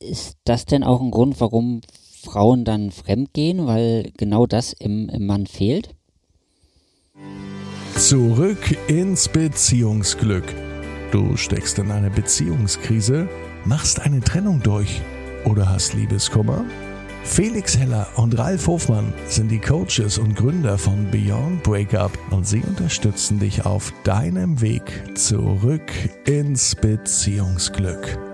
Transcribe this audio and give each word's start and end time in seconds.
ist 0.00 0.36
das 0.44 0.64
denn 0.64 0.82
auch 0.82 1.00
ein 1.00 1.10
Grund, 1.10 1.40
warum 1.40 1.82
Frauen 2.22 2.64
dann 2.64 2.90
fremdgehen, 2.90 3.66
weil 3.66 4.10
genau 4.16 4.46
das 4.46 4.72
im, 4.72 5.08
im 5.08 5.26
Mann 5.26 5.46
fehlt? 5.46 5.94
Zurück 7.96 8.76
ins 8.88 9.28
Beziehungsglück. 9.28 10.54
Du 11.10 11.36
steckst 11.36 11.78
in 11.78 11.90
eine 11.90 12.10
Beziehungskrise, 12.10 13.28
machst 13.64 14.00
eine 14.00 14.20
Trennung 14.20 14.62
durch 14.62 15.00
oder 15.44 15.68
hast 15.68 15.94
Liebeskummer? 15.94 16.64
Felix 17.22 17.76
Heller 17.76 18.06
und 18.16 18.38
Ralf 18.38 18.66
Hofmann 18.66 19.12
sind 19.28 19.50
die 19.50 19.58
Coaches 19.58 20.16
und 20.16 20.34
Gründer 20.34 20.78
von 20.78 21.10
Beyond 21.10 21.62
Breakup 21.62 22.12
und 22.30 22.46
sie 22.46 22.62
unterstützen 22.62 23.38
dich 23.38 23.66
auf 23.66 23.92
deinem 24.04 24.60
Weg 24.62 25.18
zurück 25.18 25.92
ins 26.24 26.74
Beziehungsglück. 26.74 28.29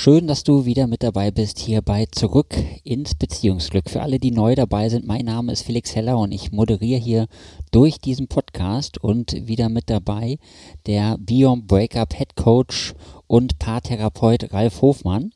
Schön, 0.00 0.28
dass 0.28 0.44
du 0.44 0.64
wieder 0.64 0.86
mit 0.86 1.02
dabei 1.02 1.32
bist 1.32 1.58
hier 1.58 1.82
bei 1.82 2.06
Zurück 2.06 2.54
ins 2.84 3.16
Beziehungsglück. 3.16 3.90
Für 3.90 4.00
alle, 4.00 4.20
die 4.20 4.30
neu 4.30 4.54
dabei 4.54 4.88
sind, 4.88 5.08
mein 5.08 5.24
Name 5.24 5.50
ist 5.50 5.62
Felix 5.62 5.96
Heller 5.96 6.18
und 6.18 6.30
ich 6.30 6.52
moderiere 6.52 7.00
hier 7.00 7.26
durch 7.72 7.98
diesen 7.98 8.28
Podcast 8.28 9.02
und 9.02 9.48
wieder 9.48 9.68
mit 9.68 9.90
dabei 9.90 10.38
der 10.86 11.18
Beyond 11.18 11.66
Breakup 11.66 12.14
Head 12.14 12.36
Coach 12.36 12.94
und 13.26 13.58
Paartherapeut 13.58 14.52
Ralf 14.52 14.82
Hofmann. 14.82 15.32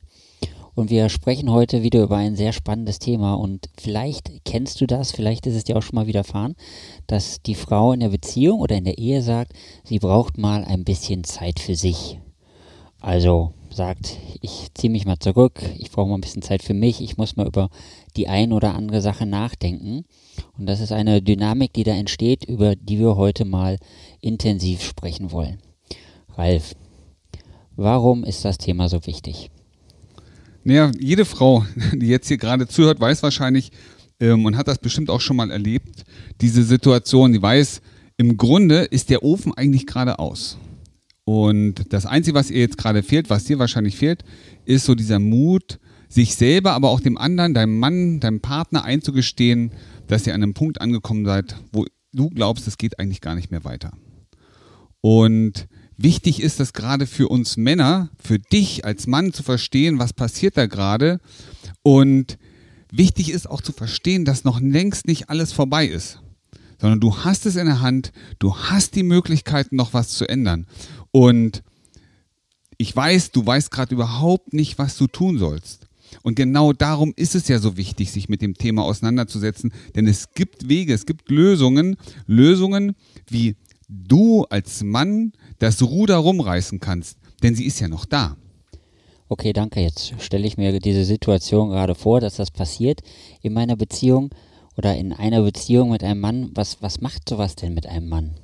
Und 0.77 0.91
wir 0.91 1.09
sprechen 1.09 1.51
heute 1.51 1.83
wieder 1.83 2.05
über 2.05 2.19
ein 2.19 2.37
sehr 2.37 2.53
spannendes 2.53 3.01
Thema 3.01 3.35
und 3.35 3.69
vielleicht 3.77 4.31
kennst 4.45 4.81
du 4.81 4.87
das, 4.87 5.11
vielleicht 5.11 5.45
ist 5.49 5.57
es 5.57 5.65
dir 5.65 5.77
auch 5.77 5.83
schon 5.83 5.97
mal 5.97 6.07
widerfahren, 6.07 6.55
dass 7.09 7.43
die 7.43 7.57
Frau 7.57 7.93
in 7.93 7.99
der 7.99 8.11
Beziehung 8.11 8.61
oder 8.61 8.77
in 8.77 8.85
der 8.85 8.99
Ehe 8.99 9.23
sagt, 9.23 9.55
sie 9.83 9.99
braucht 9.99 10.39
mal 10.39 10.65
ein 10.65 10.85
bisschen 10.85 11.25
Zeit 11.25 11.59
für 11.59 11.75
sich. 11.75 12.21
Also 13.01 13.51
sagt, 13.73 14.19
ich 14.41 14.69
ziehe 14.75 14.91
mich 14.91 15.07
mal 15.07 15.19
zurück, 15.19 15.61
ich 15.79 15.91
brauche 15.91 16.09
mal 16.09 16.17
ein 16.17 16.21
bisschen 16.21 16.43
Zeit 16.43 16.63
für 16.63 16.75
mich, 16.75 17.01
ich 17.01 17.17
muss 17.17 17.37
mal 17.37 17.47
über 17.47 17.71
die 18.17 18.29
ein 18.29 18.53
oder 18.53 18.75
andere 18.75 19.01
Sache 19.01 19.27
nachdenken. 19.27 20.05
Und 20.59 20.67
das 20.67 20.81
ist 20.81 20.93
eine 20.93 21.23
Dynamik, 21.23 21.73
die 21.73 21.85
da 21.85 21.93
entsteht, 21.93 22.45
über 22.45 22.77
die 22.77 22.99
wir 22.99 23.17
heute 23.17 23.45
mal 23.45 23.79
intensiv 24.21 24.83
sprechen 24.83 25.33
wollen. 25.33 25.59
Ralf, 26.37 26.75
warum 27.77 28.25
ist 28.25 28.45
das 28.45 28.59
Thema 28.59 28.89
so 28.89 29.07
wichtig? 29.07 29.51
Naja, 30.65 30.91
jede 30.99 31.25
Frau, 31.25 31.65
die 31.93 32.07
jetzt 32.07 32.29
hier 32.29 32.39
gerade 32.39 32.69
zuhört, 32.69 33.01
weiß 33.01 33.23
wahrscheinlich 33.23 33.73
ähm, 34.21 34.45
und 34.45 34.57
hat 34.57 34.69
das 34.69 34.79
bestimmt 34.79 35.11
auch 35.11 35.21
schon 35.21 35.37
mal 35.37 35.51
erlebt, 35.51 36.05
diese 36.41 36.63
Situation, 36.63 37.33
die 37.33 37.43
weiß, 37.43 37.83
im 38.17 38.37
Grunde 38.37 38.83
ist 38.83 39.11
der 39.11 39.25
Ofen 39.25 39.53
eigentlich 39.55 39.87
gerade 39.87 40.19
aus. 40.19 40.59
Und 41.33 41.95
das 41.95 42.05
Einzige, 42.05 42.35
was 42.35 42.51
ihr 42.51 42.61
jetzt 42.61 42.77
gerade 42.77 43.03
fehlt, 43.03 43.31
was 43.31 43.45
dir 43.45 43.59
wahrscheinlich 43.59 43.97
fehlt, 43.97 44.23
ist 44.67 44.85
so 44.85 44.95
dieser 44.95 45.19
Mut, 45.19 45.79
sich 46.11 46.35
selber, 46.35 46.73
aber 46.73 46.91
auch 46.91 47.01
dem 47.01 47.17
anderen, 47.17 47.55
deinem 47.55 47.79
Mann, 47.79 48.21
deinem 48.21 48.41
Partner 48.41 48.85
einzugestehen, 48.85 49.73
dass 50.09 50.27
ihr 50.27 50.35
an 50.35 50.43
einem 50.43 50.53
Punkt 50.53 50.83
angekommen 50.83 51.25
seid, 51.25 51.57
wo 51.73 51.87
du 52.13 52.29
glaubst, 52.29 52.69
es 52.69 52.77
geht 52.77 52.99
eigentlich 52.99 53.23
gar 53.23 53.35
nicht 53.35 53.51
mehr 53.51 53.65
weiter. 53.65 53.93
Und 55.01 55.69
wichtig 55.97 56.43
ist 56.43 56.61
das 56.61 56.75
gerade 56.75 57.07
für 57.07 57.29
uns 57.29 57.57
Männer, 57.57 58.11
für 58.23 58.39
dich 58.39 58.85
als 58.85 59.07
Mann 59.07 59.33
zu 59.33 59.43
verstehen, 59.43 59.99
was 59.99 60.13
passiert 60.13 60.59
da 60.59 60.67
gerade. 60.67 61.19
Und 61.81 62.37
wichtig 62.91 63.31
ist 63.31 63.49
auch 63.49 63.63
zu 63.63 63.73
verstehen, 63.73 64.27
dass 64.27 64.45
noch 64.45 64.61
längst 64.61 65.07
nicht 65.07 65.31
alles 65.31 65.55
vorbei 65.55 65.87
ist 65.87 66.23
sondern 66.83 66.99
du 66.99 67.19
hast 67.19 67.47
es 67.47 67.55
in 67.55 67.67
der 67.67 67.81
Hand, 67.81 68.13
du 68.41 68.57
hast 68.57 68.97
die 68.97 69.05
Möglichkeit, 69.05 69.71
noch 69.71 69.95
was 69.95 70.09
zu 70.09 70.29
ändern. 70.29 70.67
Und 71.13 71.63
ich 72.79 72.95
weiß, 72.95 73.31
du 73.31 73.47
weißt 73.47 73.71
gerade 73.71 73.95
überhaupt 73.95 74.53
nicht, 74.53 74.79
was 74.79 74.97
du 74.97 75.07
tun 75.07 75.39
sollst. 75.39 75.87
Und 76.23 76.35
genau 76.35 76.73
darum 76.73 77.13
ist 77.17 77.35
es 77.35 77.49
ja 77.49 77.59
so 77.59 77.77
wichtig, 77.77 78.11
sich 78.11 78.29
mit 78.29 78.43
dem 78.43 78.55
Thema 78.55 78.83
auseinanderzusetzen, 78.83 79.73
denn 79.95 80.07
es 80.07 80.33
gibt 80.35 80.69
Wege, 80.69 80.93
es 80.93 81.07
gibt 81.07 81.31
Lösungen, 81.31 81.97
Lösungen, 82.27 82.95
wie 83.29 83.57
du 83.89 84.45
als 84.45 84.83
Mann 84.83 85.33
das 85.59 85.83
Ruder 85.83 86.17
rumreißen 86.17 86.81
kannst, 86.81 87.19
denn 87.43 87.55
sie 87.55 87.65
ist 87.65 87.81
ja 87.81 87.89
noch 87.89 88.05
da. 88.05 88.37
Okay, 89.29 89.55
danke. 89.55 89.81
Jetzt 89.81 90.13
stelle 90.19 90.47
ich 90.47 90.59
mir 90.59 90.79
diese 90.79 91.05
Situation 91.05 91.71
gerade 91.71 91.95
vor, 91.95 92.21
dass 92.21 92.37
das 92.37 92.51
passiert 92.51 93.01
in 93.41 93.55
meiner 93.55 93.77
Beziehung 93.77 94.31
oder 94.77 94.95
in 94.95 95.13
einer 95.13 95.43
Beziehung 95.43 95.91
mit 95.91 96.05
einem 96.05 96.21
Mann. 96.21 96.51
Was, 96.55 96.83
was 96.83 97.01
macht 97.01 97.29
sowas 97.29 97.57
denn 97.57 97.73
mit 97.73 97.87
einem 97.87 98.09
Mann? 98.09 98.35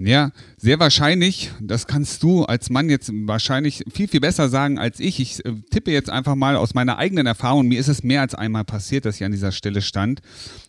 Ja, 0.00 0.30
sehr 0.56 0.78
wahrscheinlich, 0.78 1.50
das 1.60 1.88
kannst 1.88 2.22
du 2.22 2.44
als 2.44 2.70
Mann 2.70 2.88
jetzt 2.88 3.10
wahrscheinlich 3.12 3.82
viel, 3.92 4.06
viel 4.06 4.20
besser 4.20 4.48
sagen 4.48 4.78
als 4.78 5.00
ich. 5.00 5.18
Ich 5.18 5.44
äh, 5.44 5.52
tippe 5.70 5.90
jetzt 5.90 6.08
einfach 6.08 6.36
mal 6.36 6.54
aus 6.54 6.72
meiner 6.72 6.98
eigenen 6.98 7.26
Erfahrung. 7.26 7.66
Mir 7.66 7.80
ist 7.80 7.88
es 7.88 8.04
mehr 8.04 8.20
als 8.20 8.36
einmal 8.36 8.64
passiert, 8.64 9.04
dass 9.04 9.16
ich 9.16 9.24
an 9.24 9.32
dieser 9.32 9.50
Stelle 9.50 9.82
stand. 9.82 10.20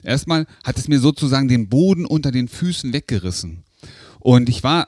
Erstmal 0.02 0.48
hat 0.64 0.80
es 0.80 0.88
mir 0.88 1.00
sozusagen 1.00 1.48
den 1.48 1.70
Boden 1.70 2.08
unter 2.08 2.32
den 2.32 2.48
Füßen 2.48 2.92
weggerissen. 2.92 3.64
Und 4.20 4.50
ich 4.50 4.64
war, 4.64 4.88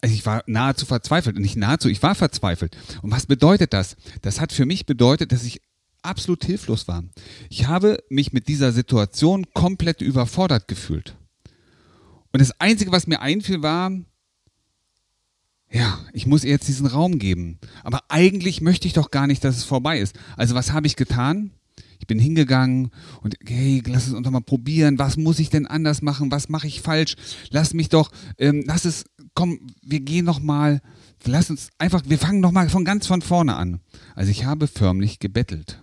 also 0.00 0.12
ich 0.12 0.26
war 0.26 0.42
nahezu 0.48 0.84
verzweifelt. 0.84 1.38
Nicht 1.38 1.56
nahezu, 1.56 1.88
ich 1.88 2.02
war 2.02 2.16
verzweifelt. 2.16 2.76
Und 3.00 3.12
was 3.12 3.26
bedeutet 3.26 3.72
das? 3.72 3.96
Das 4.22 4.40
hat 4.40 4.52
für 4.52 4.66
mich 4.66 4.86
bedeutet, 4.86 5.30
dass 5.30 5.44
ich 5.44 5.60
absolut 6.02 6.44
hilflos 6.44 6.88
war. 6.88 7.04
Ich 7.48 7.68
habe 7.68 8.02
mich 8.10 8.32
mit 8.32 8.48
dieser 8.48 8.72
Situation 8.72 9.46
komplett 9.54 10.02
überfordert 10.02 10.66
gefühlt. 10.66 11.14
Und 12.32 12.40
das 12.40 12.58
Einzige, 12.60 12.92
was 12.92 13.06
mir 13.06 13.20
einfiel, 13.20 13.62
war, 13.62 13.92
ja, 15.70 15.98
ich 16.12 16.26
muss 16.26 16.44
ihr 16.44 16.50
jetzt 16.50 16.68
diesen 16.68 16.86
Raum 16.86 17.18
geben. 17.18 17.58
Aber 17.82 18.02
eigentlich 18.08 18.60
möchte 18.60 18.86
ich 18.86 18.92
doch 18.92 19.10
gar 19.10 19.26
nicht, 19.26 19.42
dass 19.42 19.56
es 19.56 19.64
vorbei 19.64 19.98
ist. 19.98 20.18
Also 20.36 20.54
was 20.54 20.72
habe 20.72 20.86
ich 20.86 20.96
getan? 20.96 21.52
Ich 21.98 22.06
bin 22.06 22.18
hingegangen 22.18 22.90
und 23.22 23.36
hey, 23.46 23.82
lass 23.86 24.08
es 24.08 24.12
uns 24.12 24.24
doch 24.24 24.32
mal 24.32 24.40
probieren. 24.40 24.98
Was 24.98 25.16
muss 25.16 25.38
ich 25.38 25.50
denn 25.50 25.66
anders 25.66 26.02
machen? 26.02 26.30
Was 26.30 26.48
mache 26.48 26.66
ich 26.66 26.82
falsch? 26.82 27.14
Lass 27.50 27.74
mich 27.74 27.88
doch, 27.88 28.10
ähm, 28.38 28.64
lass 28.66 28.84
es, 28.84 29.04
komm, 29.34 29.60
wir 29.82 30.00
gehen 30.00 30.24
noch 30.24 30.40
mal. 30.40 30.80
Lass 31.24 31.48
uns 31.48 31.70
einfach, 31.78 32.02
wir 32.06 32.18
fangen 32.18 32.40
noch 32.40 32.50
mal 32.50 32.68
von 32.68 32.84
ganz 32.84 33.06
von 33.06 33.22
vorne 33.22 33.54
an. 33.54 33.80
Also 34.16 34.30
ich 34.30 34.44
habe 34.44 34.66
förmlich 34.66 35.20
gebettelt. 35.20 35.80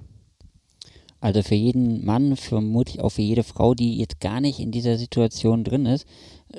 Also 1.20 1.44
für 1.44 1.56
jeden 1.56 2.06
Mann, 2.06 2.36
vermutlich 2.38 3.02
auch 3.02 3.10
für 3.10 3.22
jede 3.22 3.44
Frau, 3.44 3.74
die 3.74 3.98
jetzt 3.98 4.20
gar 4.20 4.40
nicht 4.40 4.60
in 4.60 4.72
dieser 4.72 4.98
Situation 4.98 5.64
drin 5.64 5.86
ist, 5.86 6.06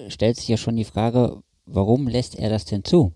stellt 0.09 0.37
sich 0.37 0.49
ja 0.49 0.57
schon 0.57 0.77
die 0.77 0.85
Frage, 0.85 1.43
warum 1.65 2.09
lässt 2.09 2.35
er 2.35 2.51
das 2.51 2.67
denn 2.67 2.85
zu? 2.85 3.15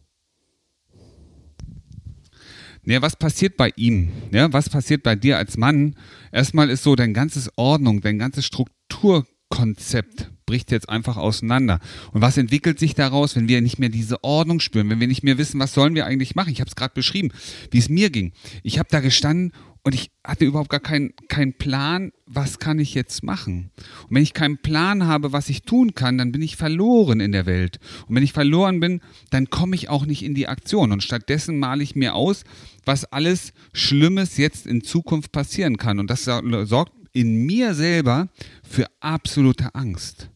Ja, 2.86 3.00
was 3.00 3.16
passiert 3.16 3.56
bei 3.56 3.70
ihm? 3.76 4.10
Ja, 4.30 4.52
was 4.52 4.68
passiert 4.68 5.02
bei 5.02 5.16
dir 5.16 5.38
als 5.38 5.56
Mann? 5.56 5.96
Erstmal 6.32 6.68
ist 6.68 6.82
so 6.82 6.96
dein 6.96 7.14
ganzes 7.14 7.50
Ordnung, 7.56 8.02
dein 8.02 8.18
ganzes 8.18 8.44
Strukturkonzept 8.44 10.30
bricht 10.46 10.70
jetzt 10.70 10.90
einfach 10.90 11.16
auseinander. 11.16 11.80
Und 12.12 12.20
was 12.20 12.36
entwickelt 12.36 12.78
sich 12.78 12.94
daraus, 12.94 13.36
wenn 13.36 13.48
wir 13.48 13.62
nicht 13.62 13.78
mehr 13.78 13.88
diese 13.88 14.22
Ordnung 14.22 14.60
spüren, 14.60 14.90
wenn 14.90 15.00
wir 15.00 15.06
nicht 15.06 15.22
mehr 15.22 15.38
wissen, 15.38 15.58
was 15.60 15.72
sollen 15.72 15.94
wir 15.94 16.04
eigentlich 16.04 16.34
machen? 16.34 16.52
Ich 16.52 16.60
habe 16.60 16.68
es 16.68 16.76
gerade 16.76 16.92
beschrieben, 16.92 17.30
wie 17.70 17.78
es 17.78 17.88
mir 17.88 18.10
ging. 18.10 18.32
Ich 18.62 18.78
habe 18.78 18.88
da 18.90 19.00
gestanden 19.00 19.52
und 19.84 19.94
ich 19.94 20.10
hatte 20.24 20.46
überhaupt 20.46 20.70
gar 20.70 20.80
keinen 20.80 21.12
kein 21.28 21.52
Plan, 21.52 22.10
was 22.26 22.58
kann 22.58 22.78
ich 22.78 22.94
jetzt 22.94 23.22
machen. 23.22 23.70
Und 24.08 24.16
wenn 24.16 24.22
ich 24.22 24.32
keinen 24.32 24.56
Plan 24.56 25.06
habe, 25.06 25.32
was 25.32 25.50
ich 25.50 25.62
tun 25.62 25.94
kann, 25.94 26.16
dann 26.16 26.32
bin 26.32 26.40
ich 26.40 26.56
verloren 26.56 27.20
in 27.20 27.32
der 27.32 27.44
Welt. 27.44 27.78
Und 28.06 28.16
wenn 28.16 28.22
ich 28.22 28.32
verloren 28.32 28.80
bin, 28.80 29.02
dann 29.28 29.50
komme 29.50 29.76
ich 29.76 29.90
auch 29.90 30.06
nicht 30.06 30.24
in 30.24 30.34
die 30.34 30.48
Aktion. 30.48 30.90
Und 30.90 31.02
stattdessen 31.02 31.58
male 31.58 31.82
ich 31.82 31.94
mir 31.94 32.14
aus, 32.14 32.44
was 32.86 33.04
alles 33.04 33.52
Schlimmes 33.74 34.38
jetzt 34.38 34.66
in 34.66 34.82
Zukunft 34.82 35.32
passieren 35.32 35.76
kann. 35.76 35.98
Und 35.98 36.08
das 36.08 36.24
sorgt 36.24 36.92
in 37.12 37.44
mir 37.44 37.74
selber 37.74 38.28
für 38.66 38.86
absolute 39.00 39.74
Angst. 39.74 40.30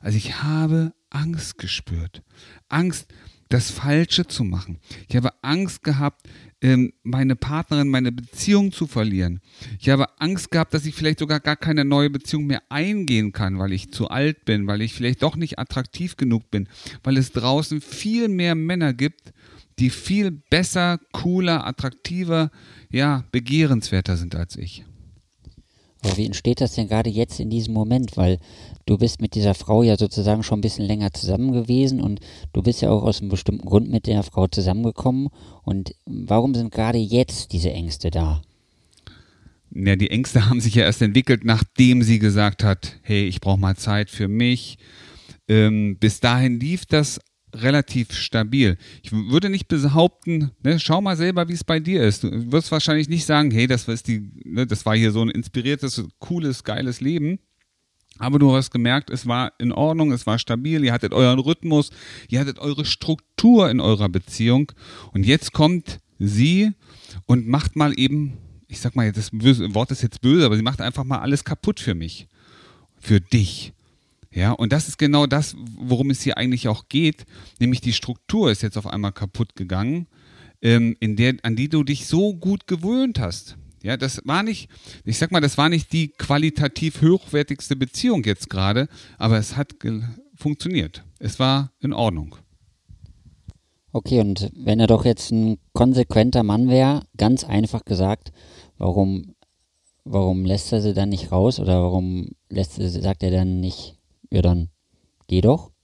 Also 0.00 0.16
ich 0.16 0.42
habe 0.42 0.94
Angst 1.10 1.58
gespürt. 1.58 2.22
Angst, 2.68 3.06
das 3.48 3.70
Falsche 3.70 4.26
zu 4.26 4.44
machen. 4.44 4.78
Ich 5.08 5.16
habe 5.16 5.30
Angst 5.42 5.84
gehabt, 5.84 6.28
ähm, 6.60 6.92
meine 7.02 7.36
Partnerin, 7.36 7.88
meine 7.88 8.10
Beziehung 8.10 8.72
zu 8.72 8.86
verlieren. 8.86 9.40
Ich 9.78 9.90
habe 9.90 10.06
Angst 10.18 10.50
gehabt, 10.50 10.72
dass 10.72 10.86
ich 10.86 10.94
vielleicht 10.94 11.18
sogar 11.18 11.40
gar 11.40 11.56
keine 11.56 11.84
neue 11.84 12.10
Beziehung 12.10 12.46
mehr 12.46 12.62
eingehen 12.70 13.32
kann, 13.32 13.58
weil 13.58 13.72
ich 13.72 13.92
zu 13.92 14.08
alt 14.08 14.44
bin, 14.44 14.66
weil 14.66 14.80
ich 14.80 14.94
vielleicht 14.94 15.22
doch 15.22 15.36
nicht 15.36 15.58
attraktiv 15.58 16.16
genug 16.16 16.50
bin, 16.50 16.68
weil 17.02 17.18
es 17.18 17.32
draußen 17.32 17.80
viel 17.80 18.28
mehr 18.28 18.54
Männer 18.54 18.94
gibt, 18.94 19.32
die 19.78 19.90
viel 19.90 20.30
besser, 20.30 20.98
cooler, 21.12 21.66
attraktiver, 21.66 22.50
ja, 22.90 23.24
begehrenswerter 23.30 24.16
sind 24.16 24.34
als 24.34 24.56
ich. 24.56 24.84
Aber 26.04 26.16
wie 26.18 26.26
entsteht 26.26 26.60
das 26.60 26.74
denn 26.74 26.88
gerade 26.88 27.08
jetzt 27.08 27.40
in 27.40 27.50
diesem 27.50 27.72
Moment? 27.72 28.16
Weil 28.16 28.38
du 28.86 28.98
bist 28.98 29.22
mit 29.22 29.34
dieser 29.34 29.54
Frau 29.54 29.82
ja 29.82 29.96
sozusagen 29.96 30.42
schon 30.42 30.58
ein 30.58 30.62
bisschen 30.62 30.84
länger 30.84 31.12
zusammen 31.12 31.52
gewesen 31.52 32.00
und 32.00 32.20
du 32.52 32.62
bist 32.62 32.82
ja 32.82 32.90
auch 32.90 33.02
aus 33.02 33.20
einem 33.20 33.30
bestimmten 33.30 33.66
Grund 33.66 33.90
mit 33.90 34.06
der 34.06 34.22
Frau 34.22 34.46
zusammengekommen. 34.46 35.28
Und 35.62 35.94
warum 36.04 36.54
sind 36.54 36.72
gerade 36.72 36.98
jetzt 36.98 37.52
diese 37.52 37.72
Ängste 37.72 38.10
da? 38.10 38.42
Ja, 39.70 39.96
die 39.96 40.10
Ängste 40.10 40.48
haben 40.48 40.60
sich 40.60 40.74
ja 40.74 40.84
erst 40.84 41.02
entwickelt, 41.02 41.44
nachdem 41.44 42.02
sie 42.02 42.18
gesagt 42.18 42.62
hat, 42.62 42.96
hey, 43.02 43.26
ich 43.26 43.40
brauche 43.40 43.58
mal 43.58 43.76
Zeit 43.76 44.10
für 44.10 44.28
mich. 44.28 44.78
Ähm, 45.48 45.96
bis 45.98 46.20
dahin 46.20 46.60
lief 46.60 46.86
das 46.86 47.18
relativ 47.54 48.12
stabil. 48.12 48.76
Ich 49.02 49.12
würde 49.12 49.48
nicht 49.48 49.68
behaupten, 49.68 50.50
ne, 50.62 50.78
schau 50.80 51.00
mal 51.00 51.16
selber, 51.16 51.48
wie 51.48 51.52
es 51.52 51.64
bei 51.64 51.80
dir 51.80 52.02
ist. 52.02 52.24
Du 52.24 52.52
wirst 52.52 52.72
wahrscheinlich 52.72 53.08
nicht 53.08 53.24
sagen, 53.24 53.50
hey, 53.50 53.66
das, 53.66 53.88
ist 53.88 54.08
die, 54.08 54.30
ne, 54.44 54.66
das 54.66 54.84
war 54.84 54.96
hier 54.96 55.12
so 55.12 55.22
ein 55.22 55.30
inspiriertes, 55.30 56.02
cooles, 56.18 56.64
geiles 56.64 57.00
Leben. 57.00 57.38
Aber 58.18 58.38
du 58.38 58.54
hast 58.54 58.70
gemerkt, 58.70 59.10
es 59.10 59.26
war 59.26 59.52
in 59.58 59.72
Ordnung, 59.72 60.12
es 60.12 60.26
war 60.26 60.38
stabil, 60.38 60.84
ihr 60.84 60.92
hattet 60.92 61.12
euren 61.12 61.40
Rhythmus, 61.40 61.90
ihr 62.28 62.40
hattet 62.40 62.58
eure 62.58 62.84
Struktur 62.84 63.70
in 63.70 63.80
eurer 63.80 64.08
Beziehung. 64.08 64.70
Und 65.12 65.26
jetzt 65.26 65.52
kommt 65.52 65.98
sie 66.18 66.72
und 67.26 67.48
macht 67.48 67.74
mal 67.74 67.98
eben, 67.98 68.38
ich 68.68 68.80
sag 68.80 68.94
mal, 68.94 69.10
das 69.10 69.32
Wort 69.32 69.90
ist 69.90 70.02
jetzt 70.02 70.20
böse, 70.20 70.46
aber 70.46 70.56
sie 70.56 70.62
macht 70.62 70.80
einfach 70.80 71.04
mal 71.04 71.18
alles 71.18 71.44
kaputt 71.44 71.80
für 71.80 71.94
mich, 71.94 72.28
für 73.00 73.20
dich. 73.20 73.73
Ja, 74.34 74.50
und 74.50 74.72
das 74.72 74.88
ist 74.88 74.98
genau 74.98 75.26
das, 75.26 75.54
worum 75.76 76.10
es 76.10 76.22
hier 76.22 76.36
eigentlich 76.36 76.66
auch 76.66 76.88
geht, 76.88 77.24
nämlich 77.60 77.80
die 77.80 77.92
Struktur 77.92 78.50
ist 78.50 78.62
jetzt 78.62 78.76
auf 78.76 78.88
einmal 78.88 79.12
kaputt 79.12 79.54
gegangen, 79.54 80.08
ähm, 80.60 80.96
in 80.98 81.14
der, 81.14 81.36
an 81.44 81.54
die 81.54 81.68
du 81.68 81.84
dich 81.84 82.06
so 82.06 82.34
gut 82.34 82.66
gewöhnt 82.66 83.20
hast. 83.20 83.56
Ja, 83.84 83.96
das 83.96 84.20
war 84.24 84.42
nicht, 84.42 84.70
ich 85.04 85.18
sag 85.18 85.30
mal, 85.30 85.40
das 85.40 85.56
war 85.56 85.68
nicht 85.68 85.92
die 85.92 86.08
qualitativ 86.08 87.00
hochwertigste 87.00 87.76
Beziehung 87.76 88.24
jetzt 88.24 88.50
gerade, 88.50 88.88
aber 89.18 89.38
es 89.38 89.56
hat 89.56 89.74
funktioniert. 90.34 91.04
Es 91.20 91.38
war 91.38 91.70
in 91.80 91.92
Ordnung. 91.92 92.36
Okay, 93.92 94.20
und 94.20 94.50
wenn 94.56 94.80
er 94.80 94.88
doch 94.88 95.04
jetzt 95.04 95.30
ein 95.30 95.58
konsequenter 95.74 96.42
Mann 96.42 96.68
wäre, 96.68 97.02
ganz 97.16 97.44
einfach 97.44 97.84
gesagt, 97.84 98.32
warum, 98.78 99.34
warum 100.04 100.44
lässt 100.44 100.72
er 100.72 100.80
sie 100.80 100.94
dann 100.94 101.10
nicht 101.10 101.30
raus 101.30 101.60
oder 101.60 101.80
warum 101.82 102.30
lässt, 102.48 102.74
sagt 102.74 103.22
er 103.22 103.30
dann 103.30 103.60
nicht, 103.60 103.96
ja 104.30 104.42
dann 104.42 104.70
geh 105.28 105.40
doch? 105.40 105.74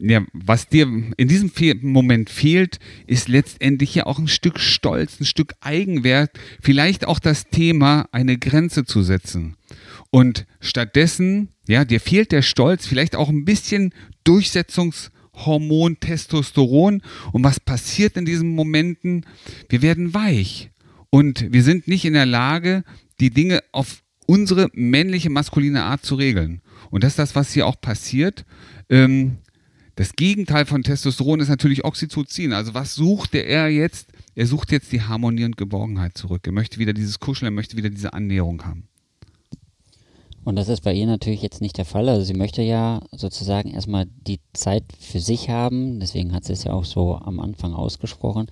ja, 0.00 0.24
was 0.32 0.68
dir 0.68 0.86
in 1.16 1.28
diesem 1.28 1.50
Moment 1.82 2.30
fehlt, 2.30 2.78
ist 3.06 3.28
letztendlich 3.28 3.94
ja 3.94 4.06
auch 4.06 4.18
ein 4.18 4.28
Stück 4.28 4.60
Stolz, 4.60 5.20
ein 5.20 5.24
Stück 5.24 5.54
Eigenwert, 5.60 6.30
vielleicht 6.60 7.06
auch 7.06 7.18
das 7.18 7.46
Thema, 7.48 8.08
eine 8.12 8.38
Grenze 8.38 8.84
zu 8.84 9.02
setzen. 9.02 9.56
Und 10.10 10.46
stattdessen, 10.60 11.50
ja, 11.66 11.84
dir 11.84 12.00
fehlt 12.00 12.32
der 12.32 12.42
Stolz, 12.42 12.86
vielleicht 12.86 13.16
auch 13.16 13.28
ein 13.28 13.44
bisschen 13.44 13.92
Durchsetzungshormon, 14.24 16.00
Testosteron. 16.00 17.02
Und 17.32 17.44
was 17.44 17.60
passiert 17.60 18.16
in 18.16 18.24
diesen 18.24 18.54
Momenten? 18.54 19.26
Wir 19.68 19.82
werden 19.82 20.14
weich. 20.14 20.70
Und 21.10 21.52
wir 21.52 21.62
sind 21.62 21.88
nicht 21.88 22.04
in 22.04 22.14
der 22.14 22.26
Lage, 22.26 22.84
die 23.20 23.30
Dinge 23.30 23.62
auf 23.72 24.02
unsere 24.28 24.68
männliche, 24.74 25.30
maskuline 25.30 25.84
Art 25.84 26.04
zu 26.04 26.14
regeln. 26.14 26.60
Und 26.90 27.02
das 27.02 27.12
ist 27.12 27.18
das, 27.18 27.34
was 27.34 27.52
hier 27.52 27.66
auch 27.66 27.80
passiert. 27.80 28.44
Ähm, 28.90 29.38
das 29.96 30.14
Gegenteil 30.14 30.66
von 30.66 30.82
Testosteron 30.82 31.40
ist 31.40 31.48
natürlich 31.48 31.84
Oxytocin. 31.84 32.52
Also 32.52 32.74
was 32.74 32.94
sucht 32.94 33.34
er 33.34 33.68
jetzt? 33.68 34.10
Er 34.36 34.46
sucht 34.46 34.70
jetzt 34.70 34.92
die 34.92 35.02
Harmonie 35.02 35.44
und 35.44 35.56
Geborgenheit 35.56 36.16
zurück. 36.16 36.46
Er 36.46 36.52
möchte 36.52 36.78
wieder 36.78 36.92
dieses 36.92 37.18
Kuscheln, 37.18 37.48
er 37.48 37.56
möchte 37.56 37.76
wieder 37.76 37.90
diese 37.90 38.12
Annäherung 38.12 38.64
haben. 38.64 38.86
Und 40.44 40.56
das 40.56 40.68
ist 40.68 40.82
bei 40.82 40.94
ihr 40.94 41.06
natürlich 41.06 41.42
jetzt 41.42 41.60
nicht 41.60 41.78
der 41.78 41.84
Fall. 41.84 42.08
Also 42.08 42.22
sie 42.22 42.34
möchte 42.34 42.62
ja 42.62 43.00
sozusagen 43.12 43.70
erstmal 43.70 44.06
die 44.26 44.40
Zeit 44.52 44.84
für 45.00 45.20
sich 45.20 45.48
haben. 45.48 46.00
Deswegen 46.00 46.32
hat 46.32 46.44
sie 46.44 46.52
es 46.52 46.64
ja 46.64 46.72
auch 46.72 46.84
so 46.84 47.16
am 47.16 47.40
Anfang 47.40 47.74
ausgesprochen. 47.74 48.46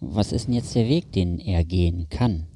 Was 0.00 0.32
ist 0.32 0.46
denn 0.46 0.54
jetzt 0.54 0.74
der 0.74 0.88
Weg, 0.88 1.12
den 1.12 1.38
er 1.38 1.64
gehen 1.64 2.06
kann? 2.08 2.46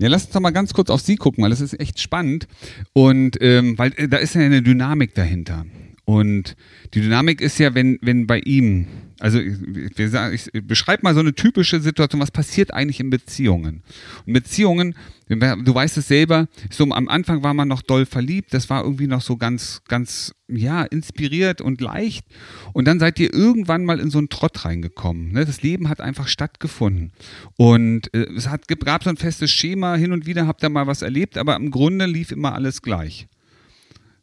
Ja, 0.00 0.08
lass 0.08 0.24
uns 0.24 0.32
doch 0.32 0.40
mal 0.40 0.50
ganz 0.50 0.72
kurz 0.72 0.88
auf 0.88 1.02
sie 1.02 1.16
gucken, 1.16 1.44
weil 1.44 1.50
das 1.50 1.60
ist 1.60 1.78
echt 1.78 2.00
spannend. 2.00 2.48
Und 2.94 3.36
ähm, 3.42 3.76
weil 3.76 3.92
äh, 3.96 4.08
da 4.08 4.16
ist 4.16 4.34
ja 4.34 4.40
eine 4.40 4.62
Dynamik 4.62 5.14
dahinter. 5.14 5.66
Und 6.10 6.56
die 6.92 7.02
Dynamik 7.02 7.40
ist 7.40 7.60
ja, 7.60 7.72
wenn, 7.72 7.96
wenn 8.02 8.26
bei 8.26 8.40
ihm, 8.40 8.88
also 9.20 9.38
ich, 9.38 9.54
ich, 9.96 10.50
ich 10.52 10.66
beschreibe 10.66 11.04
mal 11.04 11.14
so 11.14 11.20
eine 11.20 11.36
typische 11.36 11.78
Situation, 11.78 12.20
was 12.20 12.32
passiert 12.32 12.74
eigentlich 12.74 12.98
in 12.98 13.10
Beziehungen? 13.10 13.84
Und 14.26 14.32
Beziehungen, 14.32 14.96
du 15.28 15.72
weißt 15.72 15.98
es 15.98 16.08
selber, 16.08 16.48
so 16.68 16.82
am 16.90 17.08
Anfang 17.08 17.44
war 17.44 17.54
man 17.54 17.68
noch 17.68 17.82
doll 17.82 18.06
verliebt, 18.06 18.52
das 18.54 18.68
war 18.68 18.82
irgendwie 18.82 19.06
noch 19.06 19.20
so 19.20 19.36
ganz, 19.36 19.82
ganz, 19.86 20.34
ja, 20.48 20.82
inspiriert 20.82 21.60
und 21.60 21.80
leicht. 21.80 22.26
Und 22.72 22.86
dann 22.88 22.98
seid 22.98 23.20
ihr 23.20 23.32
irgendwann 23.32 23.84
mal 23.84 24.00
in 24.00 24.10
so 24.10 24.18
einen 24.18 24.30
Trott 24.30 24.64
reingekommen. 24.64 25.30
Ne? 25.30 25.44
Das 25.44 25.62
Leben 25.62 25.88
hat 25.88 26.00
einfach 26.00 26.26
stattgefunden. 26.26 27.12
Und 27.56 28.12
äh, 28.14 28.26
es 28.36 28.48
hat, 28.48 28.66
gab 28.66 29.04
so 29.04 29.10
ein 29.10 29.16
festes 29.16 29.52
Schema, 29.52 29.94
hin 29.94 30.10
und 30.10 30.26
wieder 30.26 30.48
habt 30.48 30.64
ihr 30.64 30.70
mal 30.70 30.88
was 30.88 31.02
erlebt, 31.02 31.38
aber 31.38 31.54
im 31.54 31.70
Grunde 31.70 32.06
lief 32.06 32.32
immer 32.32 32.52
alles 32.52 32.82
gleich. 32.82 33.28